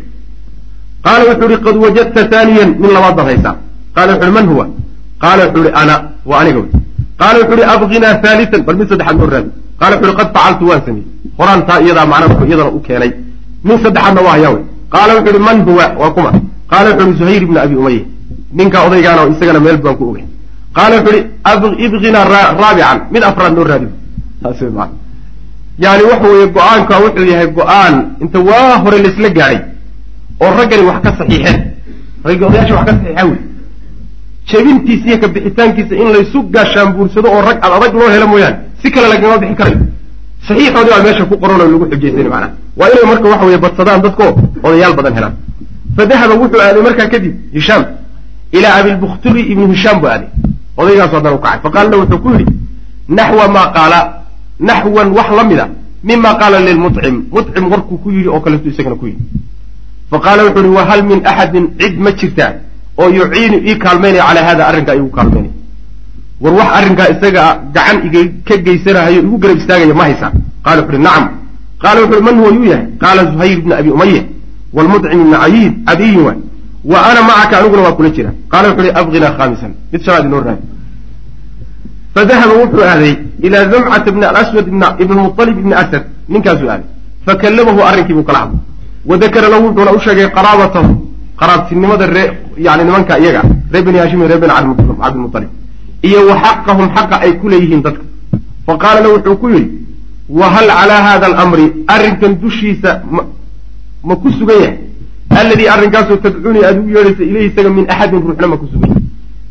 [1.05, 3.55] Qaala wuxuu ihi qad wajadta taaniyan min labaad baad haysaa.
[3.95, 4.65] Qaala wuxu uhi man huwa?
[5.23, 5.95] Qaala wuxuu ihi ana
[6.29, 6.59] waa aniga.
[6.63, 6.82] wy
[7.23, 9.49] qaala wuxuu ihi abqinaa haalitan bal mid saddexaad noo raadi
[9.79, 11.07] qaala wuxu uhi qad facaltu waan sameeyey
[11.39, 13.11] horaan taa iyadaa macnaa wuxuu iyadana u keenay
[13.67, 14.63] min saddexaadna waa hayaa wey
[14.95, 16.31] qaala wuxu uhi man huwa waa kuma
[16.71, 18.01] qaala wuxu uhi zuhayr ibna abi umaya
[18.57, 20.25] ninkaa odaygaana isagana meel baan ku ogay
[20.77, 23.87] qaala wuxu uhi ibqinaa raabican mid afraad noo raadi
[24.45, 24.93] wey maana
[25.83, 29.59] yani waxa weeye go'aanka wuxuu yahay go'aan inta waa hore laisla gaadhay
[30.43, 31.59] oo raggani wax ka saxiixeen
[32.27, 33.52] raggi odayaasha wax ka saxiixeen wey
[34.49, 38.57] jebintiisa iyo ka bixitaankiisa in laysu gaashaanbuursado oo rag ad adag loo helo mooyaane.
[38.81, 39.77] Si kale lagama bixin karayo
[40.47, 42.49] saxiixoodii baa meesha ku qoran oo lagu xujaysan macnaha.
[42.77, 44.23] Waa inay marka waxa weye badsadaan dadko
[44.63, 45.33] odayaal badan helaan.
[45.95, 47.83] Fa dahaba wuxuu aaday markaa kadib hishaam
[48.51, 50.27] ilaa abilbukhturi ibnu hishaam buu aaday.
[50.77, 52.45] Odaygaasu haddana u kacay faqaalna wuxuu ku yidhi
[53.07, 53.99] naxwa maa qaala
[54.59, 55.65] naxwan wax la mida
[56.03, 59.23] mima qaala lilmucim mucim warkuu ku yidhi oo kaleetu isagana ku yidhi.
[60.11, 62.51] Fa qaala wuxuu yihi wahal min axadin cid ma jirtaa
[63.01, 65.53] oo yuciinu ii kaalmaynaya calaa hada arrinkaa igu kaalmaynaya
[66.43, 67.43] war wax arrinkaa isaga
[67.75, 67.97] gacan
[68.47, 70.31] ka geysanahayo igu garab istaagaya ma haysaa
[70.65, 71.25] qala wuxu uhi nacam.
[71.81, 72.87] Qaala wuxu uhi man huwa yuu yahay?
[72.99, 74.23] Qaala zuhayr ibna abi umaya
[74.73, 76.37] wlmudcim ibna cayiid cadiyin waay.
[76.91, 78.31] Wa ana macaka aniguna waa kula jira.
[78.51, 79.71] Qaala wuxu uhi abqinaa khaamisan.
[79.91, 80.61] Mid shanaad inoo raadi.
[82.15, 84.67] Fadahaba wuxuu aaday ilaa zamcata bni alaswad
[85.03, 86.03] ibn mualib ibni asad.
[86.29, 86.87] Ninkaasuu aaday.
[87.25, 88.59] Fakallamahu arrinkii buu kala hadlay.
[89.05, 90.91] Wadakara lahu wuxuuna u sheegay qaraabatahu
[91.39, 93.41] qaraabtinimada ree yani nimanka iyaga
[93.71, 94.53] reer bani hashim iyo reer bani
[95.01, 95.49] cabdilmualib
[96.07, 98.03] iyo wa xaqahum xaqa ay ku leeyihiin dadka
[98.65, 99.69] fa qaala lahu wuxuu ku yidhi
[100.29, 101.65] wa hal calaa hada alamri?
[101.87, 103.01] Arrinkan dushiisa
[104.03, 104.77] ma ku sugan yahay.
[105.29, 109.03] Alladii arrinkaasoo tadcuunii aada ugu yeedhaysa ilayhi isaga min axadin ruuxna ma ku sugan yahay.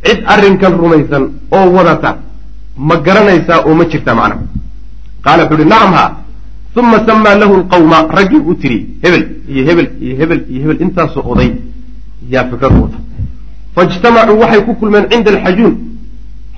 [0.04, 1.24] Cid arrinkan rumaysan
[1.56, 2.10] oo wadata
[2.76, 4.42] ma garanaysaa oo ma jirtaa macnaha
[5.24, 6.04] qaala wuxuu uhi nacam ha
[6.76, 11.24] uma samaa lahu lqawma raggii u tiri hebel iyo hebel iyo hebel iyo hebel intaasoo
[11.32, 11.50] oday
[12.30, 12.98] yaa fikrad wata
[13.74, 15.74] faijtamacuu waxay ku kulmeen cinda alxajuun.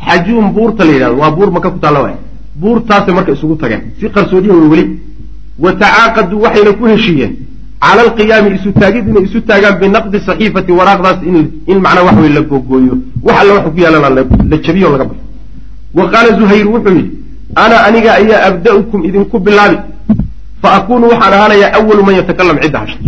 [0.06, 2.16] Xajuun buurta la yidhahdo waa buur maka ku taalla waay
[2.60, 4.84] buurtaasay marka isugu tageen si qarsoodiya wey weli.
[5.58, 7.32] Wa tacaaqaduu waxayna ku heshiiyeen
[7.80, 11.18] cala alqiyaami isu taagid inay isu taagaan binaqdi saxiifati waraaqdaas
[11.70, 12.94] in macnaa wax wey la googooyo.
[13.22, 14.10] Wax alla waxa ku yaalana
[14.50, 15.22] la jabiyo laga baxo.
[15.94, 17.10] Wa qaala zuhayr wuxuu yidhi
[17.54, 19.78] ana aniga ayaa abda'ukum idinku bilaabi.
[20.62, 22.98] Fa akunu waxaan ahaanayaa awalu man yatakalam cidda hasha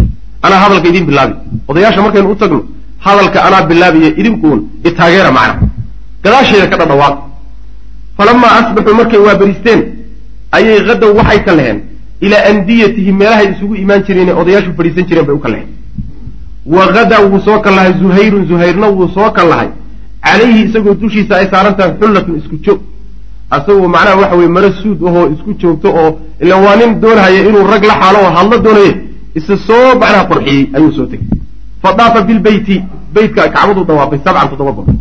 [0.47, 1.35] anaa hadalka idin bilaabi.
[1.69, 2.61] Odayaasha markaynu u tagno
[3.07, 5.55] hadalka anaa bilaabiya idinkuun itaageera macna.
[6.25, 7.17] Gadaasheeda ka dhadhawaaq.
[8.17, 9.81] Falamaa asbaxuu markay waaberiisteen
[10.57, 11.79] ayay hadow waxay ka leheen
[12.21, 15.69] ilaa andiyatihim meelahay isugu imaan jireen ee odayaashu fadhiisan jireen bay u ka leheen.
[16.75, 19.69] Wa hadaa wuu soo kal lahay zuhayrun zuhayrna wuu soo kal lahay.
[20.25, 22.81] Calayhi isagoo dushiisa ay saaran tahay xullatun isku joog
[23.57, 26.11] asagoo macnaha waxa weye maro suud ahoo isku joogto oo
[26.43, 28.93] ilan waa nin doonhaya inuu rag la xaalo oo hadlo doonaye
[29.39, 30.63] isa soo macnaha qurxiyey?
[30.77, 31.27] Ayuu soo tegey.
[31.83, 32.77] Fa daafa bilbeyti
[33.15, 34.95] beytka kacbaduu dawaafay sabcan toddoba boqol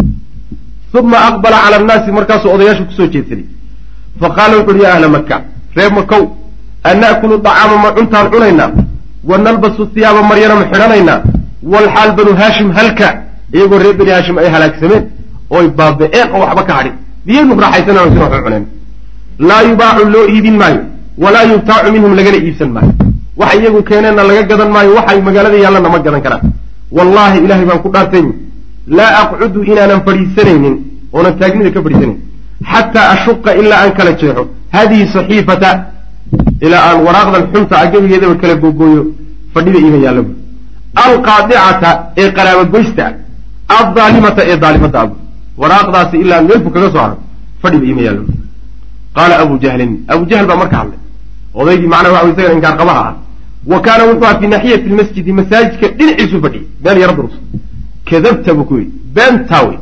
[0.99, 3.45] uma aqbala cala annaasi markaasuu odayaashu ku soo jeedsaday
[4.19, 5.36] fa qaala wuxu uhi ya ahla maka
[5.75, 6.23] reer makow
[6.83, 8.71] an na'kulu dacaama ma cuntaan cunaynaa?
[9.29, 11.19] Wa nalbasu hiyaaba maryana ma xidhanaynaa?
[11.71, 13.07] Walxaal banu haashim halka?
[13.53, 15.03] Iyagoo reer bani haashim ay halaagsameen
[15.49, 16.95] oy baaba-een oo waxba ka hadhin.
[17.25, 18.65] Biyaynu raaxaysanano sina waxu cuneen
[19.39, 20.81] laa yubaacu loo iibin maayo
[21.17, 22.91] walaa yubtaacu minhum lagana iibsan maayo
[23.39, 26.43] waxa iyagu keeneenna laga gadan maayo waxay magaalada yaallanna ma gadan karaan.
[26.97, 28.23] Wallaahi ilaahay baan ku dhaartay.
[28.97, 30.75] Laa aqcudu inaanan fadhiisanaynin
[31.15, 32.17] oonan taagnida ka fadhiisanayn
[32.71, 34.43] xataa ashuqa ilaa aan kala jeexo.
[34.75, 35.69] Hadihi saxiifata
[36.65, 39.01] ilaa aan waraaqdan xunta a gebigeedaba kala googooyo
[39.53, 40.31] fadhida iima yaalla bu
[41.05, 41.89] alqaadicata
[42.21, 43.05] ee qaraabagoysta
[43.77, 45.15] aldaalimata ee daalimada abu.
[45.61, 47.17] Waraaqdaasi ilaa meelbu kaga soo haro
[47.61, 48.23] fadhiba iima yaallo
[49.17, 50.99] qaala abu jahlin abu jahl baa marka hadlay.
[51.59, 53.13] Odaygii macnaha waxa isagana inkaar qabaha ah
[53.72, 57.39] wa kaana wuxuu aha fi naaxiyati lmasjidi masaajidka dhinaciisu fadhiyay meel yaro durugsa
[58.09, 59.78] kadabta buu ku yidhi beentaa wey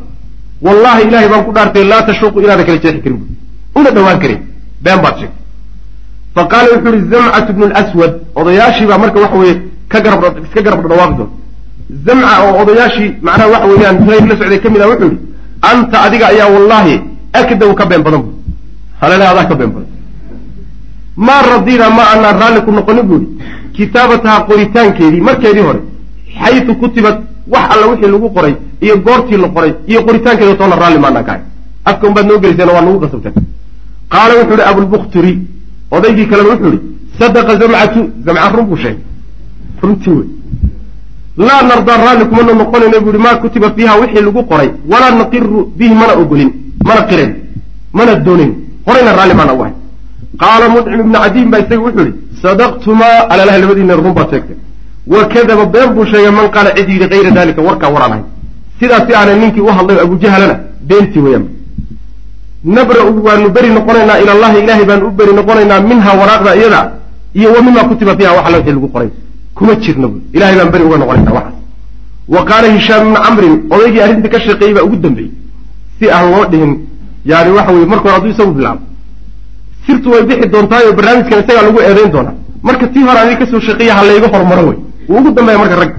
[0.66, 3.26] wallahi ilahay baan ku dhaartay laa tashuqu inaada kala jeexi karin bu
[3.80, 4.40] una dhawaan karin
[4.84, 5.42] been baad sheegtay
[6.36, 9.56] fa qaala wuxuu yihi zamcatu bnu lswad odayaashiibaa marka waxa weye
[9.92, 11.36] ka garab iska garab dhawaaqi doonta
[12.06, 15.20] zamca oo odayaashii macnaha waxa weeyaan reer la socday ka mid ah wuxuu yihi
[15.72, 16.96] anta adiga ayaa wallahi
[17.42, 18.32] akdaw ka been badan bu
[19.02, 19.90] halale adaa ka been badan
[21.28, 23.28] maa radina ma aanaan raalli ku noqonin bu ihi
[23.78, 25.80] kitaabataha qoritaankeedii markeedii hore
[26.42, 27.18] xaytu kutibat
[27.54, 28.54] wax alla wixii lagu qoray
[28.86, 31.42] iyo goortii la qoray iyo qoritaankeeda toona raalli maanaan kahay
[31.90, 33.36] afka unbaad noo geliseen waa nagu qasabteen
[34.14, 35.34] qaala wuxuu ihi abulbukhturi
[35.96, 36.80] odaygii kalena wuxuu ihi
[37.20, 38.02] sadaqa zamcatu.
[38.26, 38.98] Zamca run buu sheegay.
[39.82, 40.28] Runtii wey.
[41.38, 44.70] Laa nardaa raalli kumana noqonayna bu ihi maa kutiba fiiha wixii lagu qoray.
[44.92, 46.50] Walaa naqiru bihi mana ogolin
[46.88, 47.32] mana qiren
[47.94, 48.52] mana doonin.
[48.86, 49.74] Qorayna raalli maana uahay
[50.42, 52.14] qaala mudcim ibnu cadiin baa isaga wuxuu yihi
[52.44, 54.58] sadaqtumaa alalaha labadiina run baad sheegtay
[55.14, 58.24] wa kadaba been buu sheegay man qaala cid yidhi kayra dalika warkaa waraan ahay
[58.80, 60.56] sidaas si aanay ninkii u hadlay abujahalana
[60.90, 61.46] beentii weeyaan
[62.64, 66.82] nabra-u waanu beri noqonaynaa ila allahi ilahay baanu u beri noqonaynaa minha waraaqda iyada
[67.40, 69.10] iyo wa mima kutiba fiiha wax alla lagu qoray
[69.58, 71.56] kuma jirna buy ilahay baan beri uga noqonaynaa waxaas
[72.34, 75.32] wa qaala hishaam ibnu camrin odaygii arrinta ka shaqeeyey baa ugu dambeeyey
[76.00, 76.72] si aan loo dhihin
[77.26, 78.82] yani waxa weye marka hore hadduu isagu bilaabo
[79.86, 82.36] sirtu way bixi doontaayoo barnaamijkan isagaa lagu eedayn doonaa
[82.68, 84.78] marka tii hore aniga ka soo shaqeeya ha layga hormaro wey
[85.10, 85.98] wuu ugu dambeeya marka ragga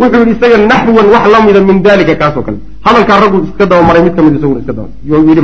[0.00, 2.58] wuxuu yihi isaga naxwan wax la mida min dalika kaasoo kale.
[2.84, 5.42] Hadalkaa raggu iska dabamaray mid ka mid isaguna iska daba yidhi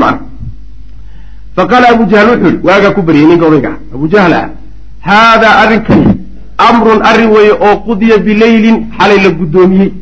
[1.56, 3.94] fa qaala abu jahal wuxuu yihi waagaa ku baryay ninka odayga ah?
[3.94, 4.48] Abu jahl ah
[5.08, 6.06] haadaa arrinkani
[6.68, 9.92] amrun arrin weeye oo qudiya bileylin xalay la guddoomiyey.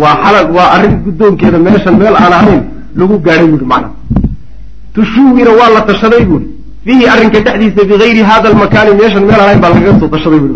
[0.00, 2.62] Waa xala waa arrin guddoonkeeda meeshan meel aan ahayn
[2.96, 3.90] lagu gaadhay buuhi macna
[4.94, 6.46] tushuwira waa la tashaday buuhi
[6.84, 10.54] fiihi arrinka dhexdiisa bigayri hada almakaani meeshan meel ahayn baa lagaga soo tashaday buuhi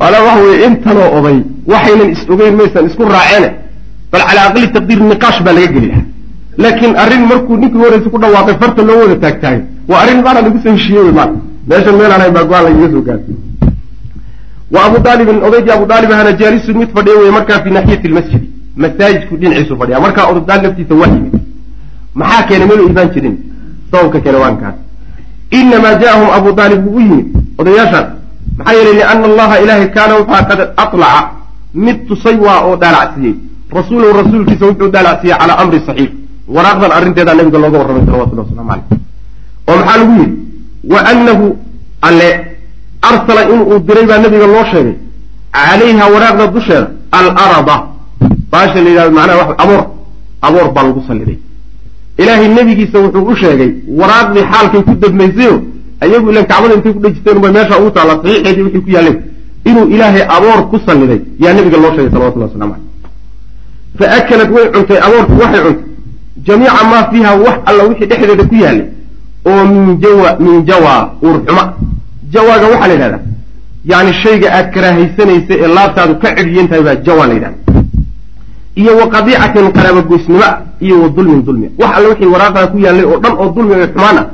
[0.00, 1.38] macna waxa weye intanoo oday
[1.72, 3.48] waxaynan is ogeyn maysan isku raaceene
[4.12, 6.06] bal calaa aqli taqdiir niqaash baa laga geli lahaa
[6.62, 10.58] laakiin arrin markuu ninkii horeysa ku dhawaaqay farta loo wada taagtaagay waa arrin maana lagu
[10.64, 11.36] soo heshiiyey maana
[11.70, 13.36] meeshan meel ahayn baa go'aan lagaga soo gaadhay
[14.74, 18.46] wa abu aalibin odaygii abu aalib ahana jaalisun mid fadhiya wey markaa fi naaxiyati lmasjidi
[18.84, 21.34] masaajidku dhinaciisu fadhiya markaa odayaal laftiisa waa yimid
[22.20, 23.34] maxaa keenay melu imaan jirin?
[23.90, 24.76] Sababka keena waankaas
[25.58, 27.26] inamaa jaahum abu aalib wuu u yimid
[27.60, 28.06] odayaashaas
[28.58, 31.20] maxaa yeelay liana allaha ilahay kaana wuxua qad alaca
[31.84, 33.34] mid tusay waa oo dhaalacsiiyey
[33.78, 36.10] rasuulahu rasuulkiisa wuxuu dhaalacsiiyey calaa amri saxiix.
[36.56, 38.84] Waraaqdan arrinteedaa nabiga looga warramay salawatullah waslamu caleyh
[39.68, 40.36] oo maxaa lagu yidhi
[40.92, 41.46] wa anahu
[42.08, 42.28] alle
[43.08, 44.94] arsala inuu diray baa nabiga loo sheegay.
[45.56, 46.88] Calayha waraaqda dusheeda
[47.18, 47.76] alarada.
[48.52, 49.82] Baasha la yidhahdo macnaha wa aboor.
[50.46, 51.38] Aboor baa lagu salliday
[52.22, 55.56] ilaahay nebigiisa wuxuu u sheegay waraaqdii xaalkay ku dambmaysayo
[56.04, 59.18] ayagu ilan kacbada intay ku dhejisteen ubay meesha ugu taalla saxiixeedii wixii ku yaalleen
[59.70, 62.84] inuu ilaahay aboor ku salliday yaa nabiga loo sheegay salawatullah waslamu caleyh
[63.98, 65.86] fa akalat way cuntay aboorku waxay cuntay.
[66.46, 68.86] Jamiica maa fiiha wax alla wixii dhexdeeda ku yaallay
[69.46, 71.62] oo min jawa min jawa uurxuma
[72.34, 73.20] jawaaga waxaa la yidhahdaa
[73.84, 77.58] yani shayga aad karaahaysanaysa ee laabtaadu ka cidhiyan tahay baa jawa la yidhahda
[78.80, 80.48] iyo wa qadiicatin qaraabagoysnimo
[80.80, 81.68] iyo wa dulmin dulmi.
[81.78, 84.26] Wax alla wixii waraaqdaa ku yaallay oo dhan oo dulmi ee xumaan ah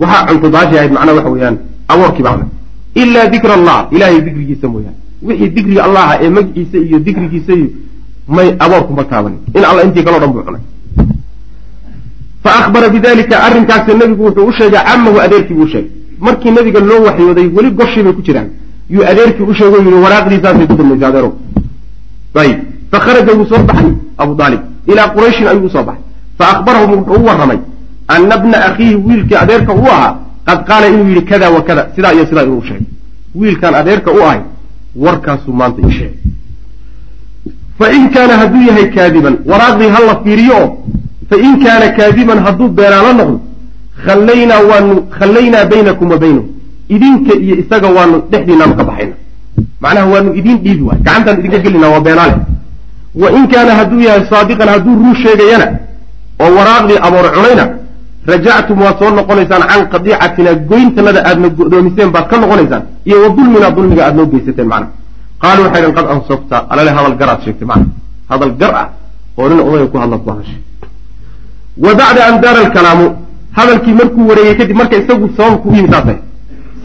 [0.00, 1.56] waxaa cuntay baashii ahayd macnaa waxa weeyaan
[1.88, 2.48] aboorkii baa cunay
[3.02, 4.96] ilaa dikra allah ilahay dikrigiisa mooyaane.
[5.22, 7.68] Wixii dikriga allaha ee magciisa iyo dikrigiisa iyo
[8.28, 10.60] may aboorkuma taabanin in alla intii kaleo dhan buu cunay.
[12.42, 15.90] Fa ahbara bidalika arrinkaasi nebigu wuxuu u sheegay camahu adeerkii buu sheegay.
[16.20, 18.48] Markii nabiga loo waxyooday weli goshii bay ku jiraan.
[18.90, 21.30] Yuu adeerkii u sheego yihi waraaqdiisaasay ku dambaysay adeero
[22.42, 22.58] ayib
[22.90, 24.60] fa kharaja wuu soo baxay abu aalib
[24.92, 26.02] ilaa qurayshin ayuu u soo baxay
[26.38, 27.58] fa akhbarahum wuxuu u warramay
[28.08, 30.12] ana bna akhiihi wiilkii adeerka u ahaa
[30.48, 32.86] qad qaala inuu yidhi kada wa kada sidaa iyo sidaa inuu sheegay
[33.40, 34.40] wiilkaan adeerka u ahay
[35.04, 36.18] warkaasuu maanta ii sheegay
[37.78, 40.68] fain kaana hadduu yahay kaadiban waraaqdii ha la fiiriyo oo
[41.30, 43.40] fain kaana kaadiban hadduu beenaalo noqdo
[44.06, 46.48] hallaynaa waanu khallaynaa baynakum wa baynahum
[46.94, 49.14] idinka iyo isaga waanu dhexdiinaanu ka baxayna
[49.80, 52.34] macnaha waanu idiin dhiibi waay gacantaan idinka gelinaa waa beenaale
[53.22, 55.66] wa in kaana hadduu yahay saadiqan hadduu ruu sheegayana
[56.42, 57.64] oo waraaqdii aboor cunayna
[58.30, 63.70] rajactum waad soo noqonaysaan can qadiicatina goyntanada aadna go'doomiseen baad ka noqonaysaan iyo wa dulminaa
[63.76, 64.88] dulmiga aad noo geysateen macna.
[65.42, 67.86] Qaaluu waxay dhan qad ansabta alale hadal garaad sheegtay macna.
[68.30, 68.88] Hadal gar ah
[69.38, 70.60] oo nin odaya ku hadlaad ku hadashay
[71.84, 73.06] wa bacda an daara alkalaamu
[73.58, 76.18] hadalkii markuu wareegay kadib marka isagu sababku u yimi saasay.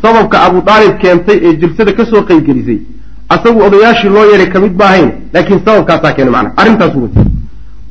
[0.04, 2.80] Sababka abu aalib keentay ee jilsada ka soo qaybgelisay
[3.34, 6.52] asagu odayaashii loo yeehay ka mid ma ahayn laakiin sababkaasaa keenay macna.
[6.62, 7.26] Arrintaasu watay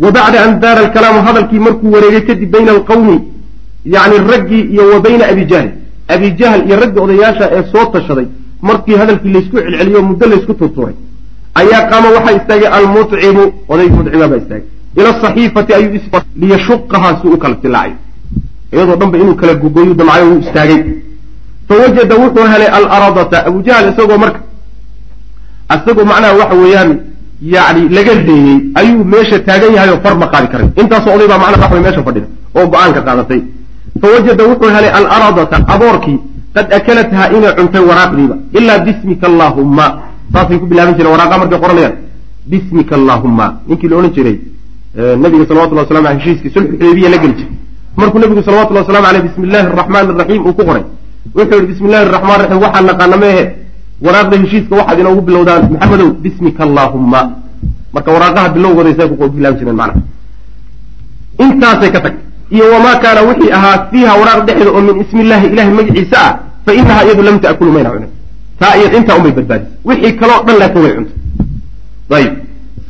[0.02, 3.16] wa bacda an daara alkalaamu hadalkii markuu wareegay kadib bayna alqawmi
[3.94, 5.44] yacni raggii iyo wa bayna abi
[6.40, 6.60] jahl.
[6.68, 8.26] Iyo raggii odayaasha ee soo tashaday
[8.68, 10.94] markii hadalkii laysku celceliyo muddo laysku turturay.
[11.60, 14.66] Ayaa qaama waxaa istaagay almucimu odayg mucimaabaa istaagay.
[14.98, 16.06] Ila saxiifati ayuu is
[16.40, 17.92] liyashuqahaa si u kala dilaacay
[18.72, 20.80] iyadoo dhanba inuu kala gogoyu damcayo wuu istaagay.
[21.68, 23.38] Fawajada wuxuu helay alaradata.
[23.48, 24.40] Abu jahl isagoo marka
[25.74, 26.90] isagoo macnaha waxa weeyaan
[27.54, 31.38] yani laga reeyey ayuu meesha taagan yahay oo far ma qaadi karay intaasoo oday baa
[31.44, 32.26] macnaha waxa meesha fadhida
[32.58, 33.40] oo go'aanka qaadatay.
[34.02, 36.18] Fawajada wuxuu helay alaradata aboorkii
[36.54, 38.36] qad akalathaa inay cuntay waraaqdiiba.
[38.58, 39.86] Ilaa bismika allaahumma.
[40.32, 41.94] Saasay ku bilaaban jireen waraaqa markay qoranayaan
[42.52, 43.46] bismika allaahumma.
[43.68, 44.36] Ninkii la odhan jiray
[45.22, 47.52] nabiga salawatullah waslamu aleh heshiiskii sulxu xudaybiya la geli jiray.
[47.96, 50.84] Markuu nabigu salawatullahi waslamu aleyh bismi illahi araxmaani araxiim uu ku qoray
[51.36, 53.42] wuxuu yihi bismi illahi araxmaan raxiim waxaan naqaana meehe
[54.06, 57.20] waraaqda heshiiska waxaad inoogu bilowdaan maxamedow bismika allaahumma.
[57.94, 60.00] Marka waraaqaha bilowgooday say ku bilaabi jireen macnaha
[61.44, 62.14] intaasay ka tag.
[62.50, 66.32] Iyo wamaa kaana wixii ahaa fiiha waraaq dhexeeda oo min ismi illahi ilahay magaciisa ah
[66.66, 68.10] fa inahaa iyadu lam taakulu mayna cunin
[68.60, 71.16] taa iyad intaa unbay badbaadisay wixii kaloo dhan laakin way cuntay.
[72.18, 72.32] Ayib.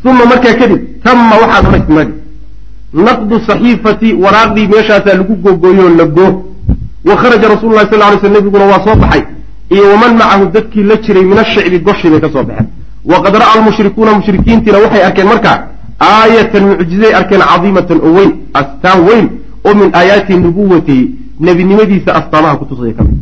[0.05, 2.13] Uma markaa kadib tama waxaa dhamaystimadi
[3.07, 6.31] naqdu saxiifati waraaqdii meeshaasaa lagu googooyo la goo
[7.09, 9.23] wa kharaja rasulu lahi sal ly sl nabiguna waa soo baxay
[9.75, 12.67] iyo waman macahu dadkii la jiray min ashicbi goshii bay ka soo baxeen.
[13.05, 15.57] Waqad ra'a almushrikuuna mushrikiintiina waxay arkeen markaa
[16.01, 19.27] aayatan mucjizay arkeen cadiimatan oo weyn astaan weyn
[19.65, 21.03] oo min aayaati nubuwatihi
[21.41, 23.19] nebinimadiisa astaamaha kutusaya ka mid.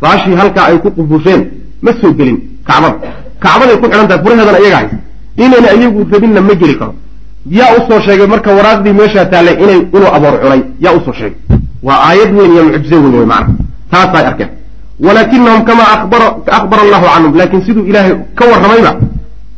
[0.00, 1.40] Baashii halkaa ay ku qubusheen
[1.82, 2.96] ma soo gelin kacbada.
[3.42, 4.96] Kacbaday ku xidhan tahay furaheedana iyaga haysa
[5.44, 6.94] inayna iyagu rabinna ma geli karo.
[7.58, 11.12] Yaa u soo sheegay marka waraaqdii meeshaa taallay inay inuu aboor cunay yaa u soo
[11.12, 11.38] sheegay.
[11.82, 13.54] Waa aayad weyn iyo mucjizo weyn wey macana
[13.90, 14.50] taasay arkeen
[15.00, 15.88] walaakinahum kamaa
[16.58, 17.32] akhbara allahu canhum.
[17.36, 18.92] Laakiin siduu ilaahay ka warramayba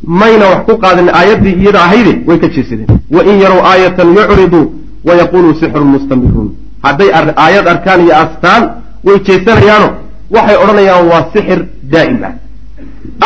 [0.03, 2.87] mayna wax ku qaadin aayaddii iyada ahayde way ka jeesadeen.
[3.11, 4.65] Wain yarow aayatan yucriduu
[5.07, 6.49] wayaquluu sixrun mustamirun
[6.83, 7.09] hadday
[7.45, 8.63] aayad arkaan iyo astaan
[9.07, 9.89] way jeesanayaano
[10.35, 11.59] waxay odhanayaan waa sixir
[11.93, 12.33] daa'im ah.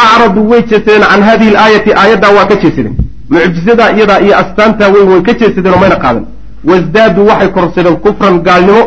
[0.04, 2.96] Acraduu way jeesadeen can hadihi alaayati aayaddaa waa ka jeesadeen.
[3.30, 6.26] Mucjizadaa iyadaa iyo astaantaa weyn way ka jeesadeen oo mayna qaadan.
[6.70, 8.82] Wasdaaduu waxay korsadeen kufran gaalnimo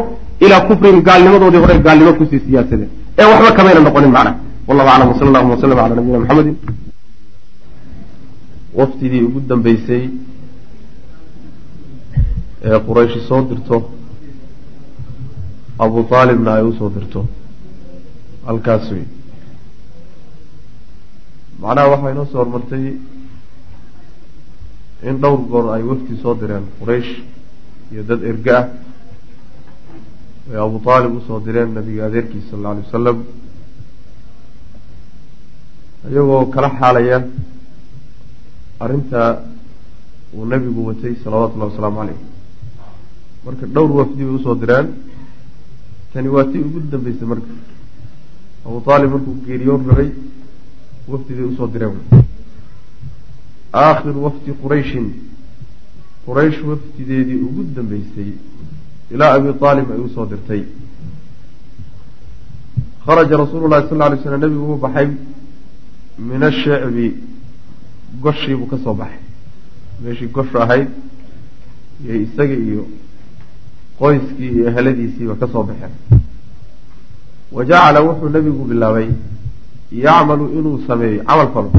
[0.45, 4.37] ilaa kufrin gaalnimadoodii hore gaalnimo ku sii siyaasadeen ee waxba kamayna noqonin macnaha
[4.69, 6.57] wallahu aclam wsala allahuma wasalam cala nabiyina maxamedin
[8.79, 10.03] wafdidii ugu dambeysay
[12.69, 13.77] ee qurayshi soo dirto
[15.85, 17.21] abu aalibna ay u soo dirto.
[18.47, 19.05] Halkaas wey
[21.61, 22.85] macnaha waxaa inoo soo hormartay
[25.09, 27.11] in dhowr goor ay wafdi soo direen quraysh
[27.93, 28.67] iyo dad erga ah
[30.51, 33.19] ay abu aalib u soo direen nabiga adeerkiisa sal alla alay wasalam
[36.11, 37.19] iyagoo kala xaalaya
[38.81, 39.21] arrinta
[40.35, 42.21] uu nabigu watay salawatullahi wasalaamu caleyh
[43.45, 44.89] marka dhowr wafdi bay u soo direen.
[46.13, 47.53] Tani waa tii ugu dambeysay marka.
[48.67, 50.11] Abu aalib markuu geeriyoon rabay
[51.09, 51.97] wafdiday u soo direen.
[53.73, 55.07] Aakhiru wafdi qurayshin.
[56.27, 58.31] Quraysh wafdideedii ugu dambeysay
[59.15, 60.63] ilaa abi aalib ay u soo dirtay.
[63.07, 65.09] Kharaja rasuulu llahi sal alay slam nebigu uu baxay.
[66.19, 67.07] Min ashicbi
[68.23, 69.21] goshiibuu ka soo baxay.
[70.03, 70.89] Meeshii goshu ahayd
[72.05, 72.83] iyo isaga iyo
[73.99, 75.93] qoyskii iyo eheladiisiiba ka soo baxeen
[77.53, 79.09] wa jacala wuxuu nebigu bilaabay
[79.93, 81.71] yacmalu inuu sameeyo camal falo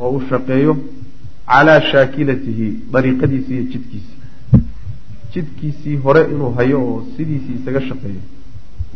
[0.00, 0.72] oo uu shaqeeyo
[1.50, 4.18] calaa shaakilatihi dariiqadiisii iyo jidkiisii
[5.34, 8.22] jidkiisii hore inuu hayo oo sidiisii isaga shaqeeyo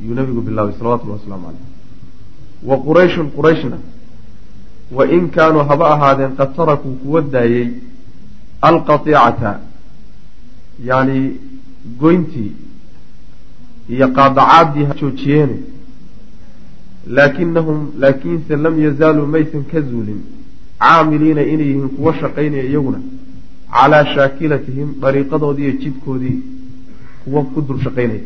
[0.02, 1.64] ayuu nebigu bilaabay salawatullahi wasalaamu caleyh
[2.70, 3.78] wa qurayshun qurayshna
[4.96, 7.68] wa in kaanuu haba ahaadeen qad tarakuu kuwa daayey
[8.68, 9.60] alqatiicata
[10.84, 11.20] yacni
[12.00, 12.52] goyntii
[13.88, 15.56] iyo qaadacaaddii ha joojiyeene
[17.06, 20.20] laakinahum laakiinse lam yazaaluu maysan ka zuulin
[20.78, 22.98] caamiliina inay yihiin kuwa shaqaynaya iyaguna
[23.74, 26.36] calaa shaakilatihim dariiqadoodii iyo jidkoodii
[27.24, 28.24] kuwa ku dul shaqaynaya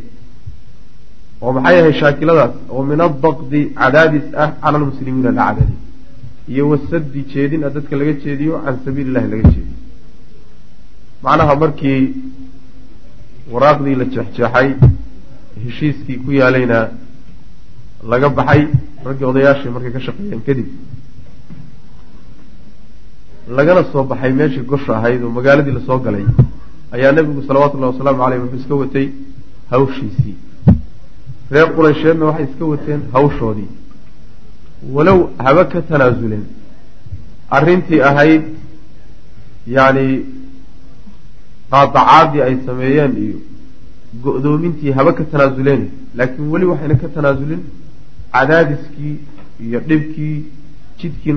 [1.42, 5.78] oo maxay ahay shaakiladaas oo min adaqdi cadaadis ah cala almuslimiina la cadaadiy
[6.52, 9.76] iyo wasadi jeedin a dadka laga jeediyo can sabiili illahi laga jeediyo
[11.24, 12.00] macnaha markii
[13.52, 14.68] waraaqdii la jeexjeexay
[15.64, 16.78] heshiiskii ku yaalayna
[18.12, 18.62] laga baxay
[19.06, 20.68] raggii odayaashii markay ka shaqeeyeen kadib
[23.48, 26.24] lagana soo baxay meeshii gosha ahayd oo magaaladii la soo galay
[26.92, 29.06] ayaa nebigu salawatullahi wasalaamu caleyh wuxuu iska watay
[29.70, 30.34] hawshiisii.
[31.50, 33.68] Reer quraysheedna waxay iska wateen hawshoodii.
[34.94, 36.44] Walow haba ka tanaasulen
[37.50, 38.42] arrintii ahayd
[39.76, 40.06] yacni
[41.72, 43.38] qaadacaadii ay sameeyeen iyo
[44.22, 45.82] go-doomintii haba ka tanaasuleen
[46.18, 47.60] laakiin weli waxayna ka tanaasulin
[48.32, 49.14] cadaadiskii
[49.66, 50.36] iyo dhibkii
[51.00, 51.28] jidkii